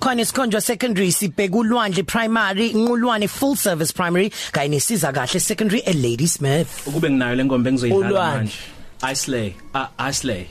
khona 0.01 0.23
isikhonjwa 0.23 0.61
secondary 0.61 1.11
sibheka 1.13 1.57
ulwandle 1.57 2.03
primary 2.03 2.69
inqulwane 2.71 3.29
full 3.29 3.57
service 3.57 3.93
primary 3.93 4.31
kanye 4.53 4.69
nesiza 4.69 5.13
kahle 5.13 5.41
secondary 5.41 5.81
e 5.87 5.93
Lady 5.93 6.27
Smith. 6.27 6.69
Ukube 6.87 7.11
nginayo 7.11 7.35
lengombe 7.35 7.69
engizoyidlala 7.71 8.09
Ulwandle. 8.09 8.39
manje. 8.39 9.13
Islay 9.13 9.55
uh, 9.75 10.09
Islay 10.11 10.47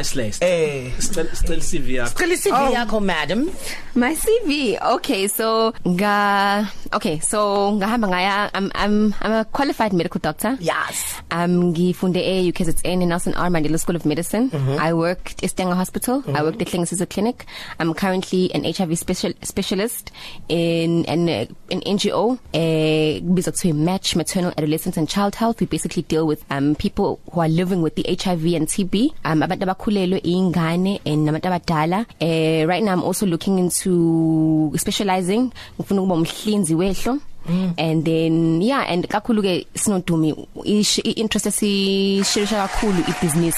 Islay 0.00 0.30
eh 0.40 0.90
sicela 0.98 1.30
sicela 1.34 1.62
CV 1.70 1.88
yakho 1.98 2.18
Cela 2.18 2.36
CV 2.36 2.72
yakho 2.74 2.98
madam 3.00 3.50
My 3.94 4.14
CV. 4.16 4.78
Okay, 4.80 5.28
so 5.28 5.74
nga 5.84 6.64
okay, 6.96 7.20
so 7.20 7.72
ngahamba 7.76 8.06
ngaya 8.08 8.50
I'm 8.56 8.72
I'm 8.74 9.12
I'm 9.20 9.32
a 9.32 9.44
qualified 9.44 9.92
medical 9.92 10.18
doctor. 10.18 10.56
yes 10.60 11.20
Um 11.30 11.72
ngifunde 11.72 12.20
e 12.20 12.48
UKZN 12.52 13.02
in 13.02 13.08
Nelson 13.08 13.34
R 13.34 13.48
Mandela 13.50 13.78
School 13.78 13.96
of 13.96 14.04
Medicine. 14.06 14.48
Mm-hmm. 14.50 14.76
I 14.80 14.92
worked 14.92 15.42
at 15.44 15.50
Stenger 15.50 15.74
Hospital. 15.74 16.22
I 16.34 16.42
worked 16.42 16.60
at 16.62 16.68
Klingsizo 16.68 17.08
Clinic. 17.08 17.44
I'm 17.78 17.92
currently 17.94 18.52
an 18.54 18.64
HIV 18.64 18.96
special 18.98 19.32
specialist 19.42 20.10
in 20.48 21.04
an 21.06 21.28
uh, 21.28 21.46
an 21.70 21.80
NGO 21.84 22.38
eh 22.54 23.20
bizwa 23.20 23.52
kuthiwa 23.52 23.76
Match 23.76 24.16
Maternal 24.16 24.52
Adolescent 24.56 24.96
and 24.96 25.08
Child 25.08 25.34
Health. 25.36 25.60
We 25.60 25.66
basically 25.66 26.02
deal 26.02 26.26
with 26.26 26.44
um 26.50 26.74
people 26.76 27.20
who 27.32 27.40
are 27.40 27.48
living 27.48 27.80
with 27.82 27.94
the 27.96 28.04
HIV 28.08 28.44
and 28.56 28.66
TB. 28.68 29.12
Um 29.24 29.42
abantu 29.42 29.66
abakhulelwe 29.82 30.18
ingane 30.24 31.00
and 31.04 31.26
nabantu 31.26 31.48
abadala. 31.48 32.06
Eh 32.20 32.64
right 32.66 32.82
now 32.82 32.92
I'm 32.92 33.02
also 33.02 33.26
looking 33.26 33.58
into 33.58 34.72
specializing 34.76 35.52
ngifuna 35.78 36.00
ukuba 36.02 36.14
umhlinzi 36.14 36.74
wehlo. 36.74 37.20
Mm. 37.44 37.74
and 37.76 38.04
then 38.04 38.62
yeah 38.62 38.84
and 38.88 39.08
kakhulu 39.08 39.42
ke 39.42 39.66
sinodumi 39.74 40.30
ish- 40.64 41.02
i- 41.04 41.10
interest 41.18 41.46
esishirisha 41.46 42.68
kakhulu 42.68 43.02
ibusiness 43.08 43.56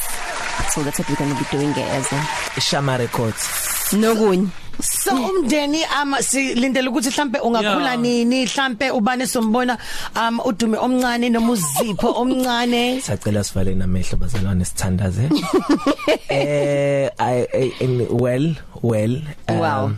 so 0.73 0.83
that's 0.83 0.99
what 0.99 1.07
we're 1.11 1.17
going 1.17 1.29
to 1.29 1.37
be 1.37 1.45
doing 1.53 1.69
eh, 1.77 1.97
as 1.99 2.11
a 2.57 2.61
Shama 2.63 2.97
Records 2.97 3.93
nokunye 3.93 4.49
so 4.83 5.11
umndeni 5.17 5.85
ama 5.85 6.23
silindele 6.23 6.89
ukuthi 6.89 7.09
mhlambe 7.09 7.39
ungakhula 7.39 7.91
Yeah. 7.91 7.99
nini 8.01 8.45
mhlambe 8.45 8.91
ubane 8.91 9.27
sombona 9.27 9.79
um 10.17 10.41
udume 10.45 10.79
omncane 10.79 11.29
noma 11.31 11.53
uzipho 11.53 12.13
omncane. 12.13 13.01
Sacela 13.07 13.45
sivale 13.45 13.75
namehlo 13.75 14.19
bazalwane 14.19 14.65
sithandaze. 14.65 15.29
Eh 16.29 17.11
I, 17.19 17.47
I 17.55 17.73
in 17.81 18.07
well 18.11 18.55
well 18.83 19.23
Wow. 19.49 19.93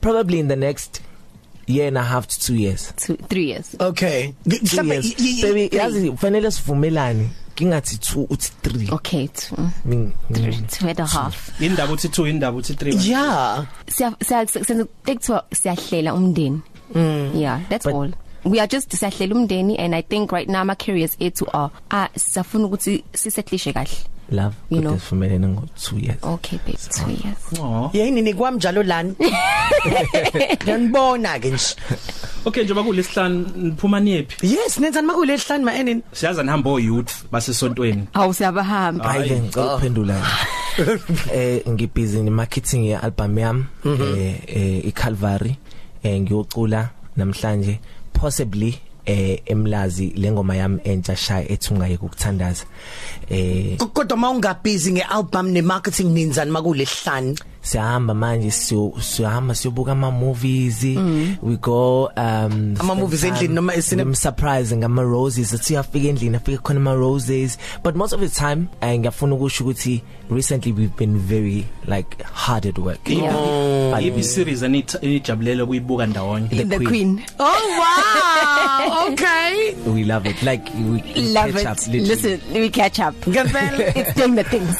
probably 0.00 0.38
in 0.38 0.48
the 0.48 0.56
next 0.56 1.00
year 1.66 1.88
and 1.88 1.96
a 1.98 2.02
half 2.02 2.26
to 2.26 2.40
2 2.40 2.54
years. 2.54 2.92
Two 2.96 3.16
3 3.16 3.44
years. 3.44 3.76
Okay. 3.80 4.34
Two 4.44 4.58
mhlambe 4.58 4.94
years. 4.94 5.14
y- 5.18 5.36
y- 5.36 5.42
baby 5.42 5.68
y- 5.72 5.78
yazi 5.78 6.10
kufanele 6.10 6.50
sivumelane. 6.50 7.28
Ngingathi 7.60 7.96
2 7.96 8.26
uthi 8.30 8.50
3 8.62 8.92
okay 8.94 9.26
two, 9.28 9.56
mm, 9.56 9.70
Ming- 9.84 10.12
three, 10.32 10.56
two 10.70 10.88
and 10.88 11.00
a 11.00 11.06
half. 11.06 11.60
Indaba 11.60 11.92
uthi 11.92 12.08
2 12.08 12.28
indaba 12.28 12.58
uthi 12.58 12.72
3 12.74 13.08
yeah. 13.08 13.66
Siya 13.86 14.14
siya 14.24 14.46
senze 14.48 14.84
tekuthiwa 15.04 15.44
siyahlela 15.52 16.14
umndeni. 16.14 16.60
Yeah 17.34 17.60
that's 17.68 17.84
But- 17.86 17.94
all. 17.94 18.10
We 18.44 18.58
are 18.58 18.66
just 18.66 18.90
siyahlela 18.90 19.34
umndeni 19.34 19.78
and 19.78 19.94
i 19.94 20.02
think 20.02 20.32
right 20.32 20.48
now 20.48 20.64
my 20.64 20.74
careers 20.74 21.16
ethu 21.20 21.46
are 21.52 21.70
ah 21.90 22.08
sisafuna 22.16 22.66
ukuthi 22.66 23.04
sisetlishe 23.14 23.72
kahle. 23.72 23.96
Love 24.30 24.54
You 24.70 24.80
know. 24.80 24.92
kodwa 24.92 25.00
sivumelene 25.00 25.48
ngo 25.48 25.62
2 25.76 26.04
years. 26.04 26.18
Okay 26.22 26.58
babe 26.66 26.78
2 26.78 27.10
years. 27.24 27.60
Oh 27.60 27.90
yini 27.92 28.22
nikwami 28.22 28.56
njalo 28.56 28.82
lana 28.82 29.14
ngiyanibona 30.62 31.38
ke 31.38 31.50
nje. 31.50 31.76
Okay 32.44 32.64
njengoba 32.64 32.86
kulesihlanu 32.86 33.46
niphuma 33.56 34.00
niyephi? 34.00 34.46
Yes 34.46 34.78
nenzani 34.78 35.06
makule 35.06 35.36
hlani 35.36 35.64
ma 35.64 35.74
enini. 35.74 36.02
Siyaza 36.12 36.42
nihamba 36.42 36.70
o 36.70 36.78
youth 36.78 37.12
basesontweni. 37.32 38.06
Awu 38.14 38.34
siyabahamba. 38.34 39.04
Hayi. 39.04 39.28
hayi. 39.28 39.40
ngicela 39.40 39.66
ukuphendula. 39.66 40.22
Eh 41.34 41.62
ngibusy 41.68 42.22
ni 42.22 42.30
marketing 42.30 42.84
ye 42.86 42.96
album 42.96 43.38
yami 43.38 43.64
eh 43.84 44.40
eh 44.46 44.86
iCalvary 44.88 45.56
eh 46.02 46.20
ngiyocula 46.20 46.88
namhlanje 47.16 47.80
possibly 48.12 48.78
eh 49.06 49.42
emlazi 49.46 50.12
lengoma 50.16 50.56
yami 50.56 50.80
entsha 50.84 51.16
shaya 51.16 51.52
ethungaye 51.52 51.96
ukuthandaza 51.96 52.64
eh 53.30 53.76
kodwa 53.76 54.16
mawungabhizi 54.16 54.92
ngealbum 54.92 55.48
nemarketing 55.48 56.10
nenzani 56.14 56.50
makule 56.50 56.84
hlani 56.84 57.38
siyahamba 57.62 58.14
manje 58.14 58.50
siyahamba 59.00 59.54
siyobuka 59.54 59.92
ama 59.92 60.10
movies 60.10 60.84
we 61.42 61.56
go 61.60 62.10
um 62.16 62.74
Ama 62.80 62.94
movies 62.94 63.24
endlini 63.24 63.54
noma 63.54 63.72
esine- 63.74 64.02
I'm 64.02 64.14
surprising 64.14 64.84
ama 64.84 65.02
roses 65.02 65.54
athi 65.54 65.76
afika 65.76 66.08
endlini 66.08 66.36
afika 66.36 66.58
khona 66.62 66.80
ama 66.80 66.94
roses 66.94 67.58
but 67.84 67.94
most 67.96 68.12
of 68.12 68.20
the 68.20 68.28
time 68.28 68.66
eh, 68.80 68.98
ngiyafuna 68.98 69.34
ukusho 69.34 69.64
ukuthi 69.64 70.02
recently 70.30 70.72
we've 70.72 70.96
been 70.96 71.18
very 71.18 71.64
like 71.86 72.22
hard 72.24 72.66
at 72.66 72.78
work. 72.78 73.08
Yeah. 73.08 73.90
But 73.94 74.02
ibi 74.02 74.22
series 74.22 74.62
enijabulela 74.62 75.66
kuyibuka 75.66 76.06
ndawonye. 76.06 76.48
The 76.48 76.64
the 76.64 76.76
Queen. 76.76 76.88
queen. 76.88 77.22
Oh 77.38 77.78
wow! 77.78 79.08
Okay. 79.12 79.74
We 79.86 80.04
love 80.04 80.26
it. 80.26 80.42
Like 80.42 80.64
we, 80.74 81.02
we 81.14 81.32
love 81.34 81.52
catch 81.52 81.62
it. 81.62 81.66
up 81.66 81.78
literally. 81.86 82.00
listen 82.06 82.40
we 82.54 82.70
catch 82.70 82.98
up. 83.00 83.14
Ngempela 83.26 83.92
it's 83.96 84.14
doing 84.14 84.34
the 84.34 84.44
things. 84.44 84.76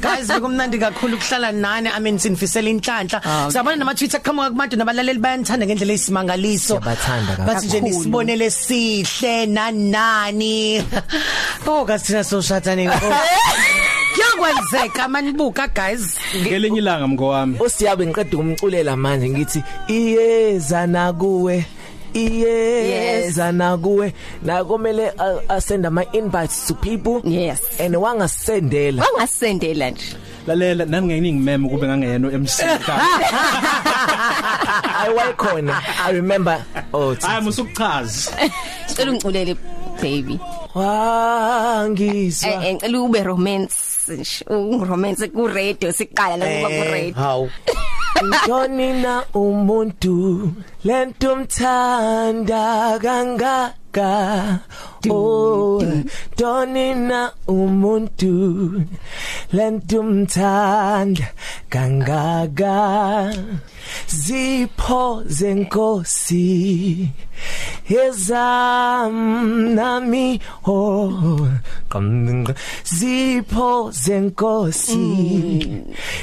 Guys 0.00 0.26
bekumnandi 0.28 0.78
kakhulu 0.78 1.16
ukuhlala 1.16 1.52
nani 1.52 1.88
i 1.88 2.00
mean 2.00 2.18
sinifisela 2.18 2.68
inhlanhla. 2.70 3.20
Siyabona 3.52 3.76
nama 3.76 3.94
Twitter 3.94 4.20
qhamuka 4.20 4.50
kubantu 4.50 4.76
nabalaleli 4.76 5.18
bayanthanda 5.20 5.66
ngendlela 5.66 5.92
esimangaliso 5.92 6.74
Siyabathanda 6.80 7.32
kakhulu. 7.36 7.46
bathi 7.46 7.66
nje 7.66 7.80
nisibonele 7.80 8.50
sihle 8.50 9.46
nanani. 9.46 10.82
Oh 11.66 11.84
kasithina 11.84 12.24
so 12.24 12.40
shathani 12.40 12.88
Kuyakwenzeka 14.14 15.08
manibuka 15.08 15.68
guys. 15.68 16.16
Ngelinye 16.36 16.78
ilanga 16.78 17.08
mngowami. 17.08 17.56
Osiyabe 17.60 18.06
ngiqeda 18.06 18.38
umculela 18.38 18.96
manje 18.96 19.28
ngithi 19.28 19.62
iyeza 19.88 20.86
nakuwe. 20.86 21.64
Iyeza 22.14 23.52
nakuwe 23.52 24.12
nakomele 24.42 25.12
asend 25.48 25.86
ama 25.86 26.04
invites 26.12 26.66
to 26.66 26.74
people. 26.74 27.20
Yes. 27.24 27.60
And 27.80 27.96
wangasendela. 27.96 29.02
Wangasendela 29.02 29.90
nje. 29.90 30.16
Lalela 30.46 30.84
nani 30.84 31.06
ngeyiningi 31.06 31.40
meme 31.40 31.68
kube 31.68 31.86
ngangeyeno 31.86 32.30
MC 32.30 32.60
i 35.06 35.08
wakhona 35.14 35.82
i 36.06 36.12
remember 36.12 36.64
oh 36.92 37.14
hayi 37.14 37.44
musukuchaza 37.44 38.32
sicela 38.86 39.10
ungiculele 39.10 39.56
baby. 40.02 40.40
Wangizwa. 40.74 42.50
Eh 42.50 42.74
ngicela 42.74 43.00
ube 43.00 43.22
romance. 43.22 43.89
Nje 44.08 44.44
ungiromance 44.48 45.28
ku 45.28 45.46
radio 45.46 45.92
siqala 45.92 46.36
la 46.36 46.46
kuba 46.46 46.68
ku 46.68 46.82
radio 46.92 47.14
hawu 47.14 47.48
Ntonina 48.20 49.24
umuntu 49.34 50.52
lento 50.84 51.36
mthanda 51.36 52.98
kangaka. 53.00 54.10
Oh 55.08 55.80
Ntonina 55.80 57.32
umuntu 57.48 58.82
lento 59.52 60.02
mthanda 60.02 61.26
kangaka. 61.70 62.76
Zipho 64.10 65.22
zenkosi 65.26 67.08
Ezam 67.88 69.16
nami 69.74 70.40
oh 70.66 71.46
qamdinga 71.88 72.54
zipho 72.84 73.90
zenkosi 73.92 75.06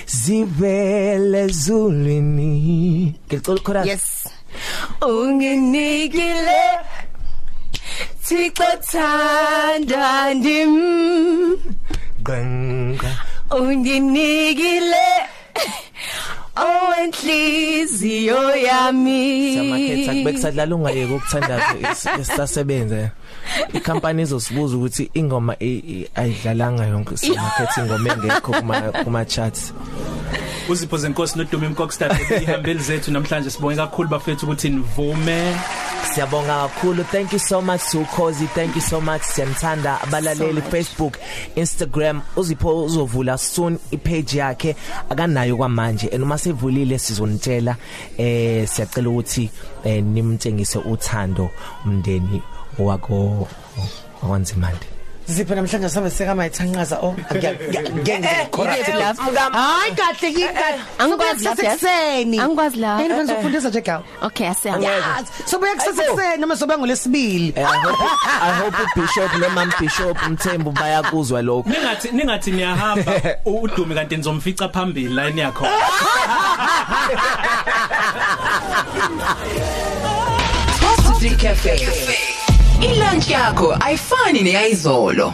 zivele 0.06 1.47
zulwini. 1.47 3.15
Ngicela 3.30 3.60
khona. 3.63 3.86
Yes. 3.86 4.28
Unginikile 5.02 6.63
Thixo 8.26 8.69
thanda 8.91 10.34
ndim. 10.34 10.73
Qanga 12.23 13.12
unginikile. 13.52 15.08
Owenhliziyo 16.65 18.56
yami. 18.56 19.56
Samakhetha 19.56 20.13
kube 20.13 20.32
kusadlala 20.34 20.76
ungayeke 20.76 21.13
ukuthandaza 21.13 21.96
sisasebenza 22.26 23.10
ikhampani 23.74 24.22
izosibuza 24.22 24.78
ukuthi 24.78 25.10
ingoma 25.14 25.56
i- 25.60 25.66
i- 25.78 26.08
ayidlalanga 26.16 26.86
yonke 26.86 27.18
samakhetha 27.18 27.82
ingoma 27.86 28.10
engekho 28.14 28.52
kuma 28.52 28.82
kuma 28.82 29.26
charts 29.26 29.74
uzipho 30.70 30.98
zenkosi 30.98 31.38
nodumi 31.38 31.68
mkokstad 31.68 32.18
ihambeli 32.42 32.80
zethu 32.80 33.12
namhlanje 33.12 33.50
sibonge 33.50 33.76
kakhulu 33.76 34.10
bafethu 34.10 34.46
ukuthi 34.46 34.70
nivume 34.70 35.56
Siyabonga 36.14 36.68
kakhulu. 36.68 37.04
Thank 37.04 37.34
you 37.34 37.40
so 37.40 37.62
much 37.62 37.82
to 37.92 38.04
Khosi. 38.06 38.48
Thank 38.56 38.76
you 38.76 38.82
so 38.82 39.02
much 39.02 39.22
Siyamthanda 39.24 40.02
abalaleli 40.02 40.62
Facebook, 40.62 41.18
Instagram. 41.56 42.22
Uzipho 42.36 42.84
uzovula 42.86 43.38
soon 43.38 43.78
ipage 43.92 44.38
yakhe 44.38 44.76
akanayo 45.10 45.58
kwamanje. 45.58 46.08
And 46.14 46.24
uma 46.24 46.38
sevulile 46.38 46.98
sizonitshela 47.00 47.76
eh 48.18 48.68
siyacela 48.68 49.10
ukuthi 49.10 49.50
eh, 49.84 50.04
nimtshengise 50.04 50.80
uthando 50.80 51.50
umndeni 51.86 52.42
wako 52.86 53.48
wakwanzimande. 54.24 54.86
zipho 55.28 55.56
namhlanje 55.56 55.90
sabe 55.90 56.10
seka 56.10 56.36
mayithanqaza 56.36 57.00
oh 57.02 57.16
ngeke 57.36 58.48
correct 58.52 58.78
Yephi 58.88 58.92
lapho? 58.92 59.22
hayi 59.52 59.92
kahle 59.96 60.28
yikahle 60.40 60.80
Angikwazi 61.00 61.46
lapho, 61.46 61.63
yes. 61.66 61.74
kuseni 61.74 62.40
Angikwazi 62.40 62.78
lapho. 62.80 63.02
yini 63.04 63.13
kwenza 63.13 63.34
ufundisa 63.36 63.70
nje 63.70 63.82
gawu 63.82 64.04
okay 64.22 64.48
asiya 64.48 64.74
yazi 64.78 65.32
sobuya 65.46 65.76
kusesekuseni 65.76 66.38
noma 66.42 66.56
sobuya 66.58 66.78
ngolesibili 66.78 67.54
Eh, 67.56 67.68
I 67.70 67.78
hope 67.80 68.04
I 68.42 68.52
hope 68.62 68.78
uBishop 68.96 69.34
noma 69.40 69.66
Bishop 69.80 70.18
Mthembu 70.30 70.72
bayakuzwa 70.72 71.42
lokho. 71.42 71.70
ningathi 71.70 72.12
ningathi 72.12 72.52
niyahamba 72.52 73.12
u- 73.46 73.62
udumi 73.62 73.96
kanti 73.96 74.18
nizomfica 74.18 74.70
phambili 74.74 75.08
line 75.10 75.42
yakho 75.42 75.68
Positive 80.80 81.38
Cafe. 81.38 82.27
Ilunch 82.82 83.30
yakho 83.30 83.78
ayifani 83.80 84.44
neyizolo. 84.44 85.34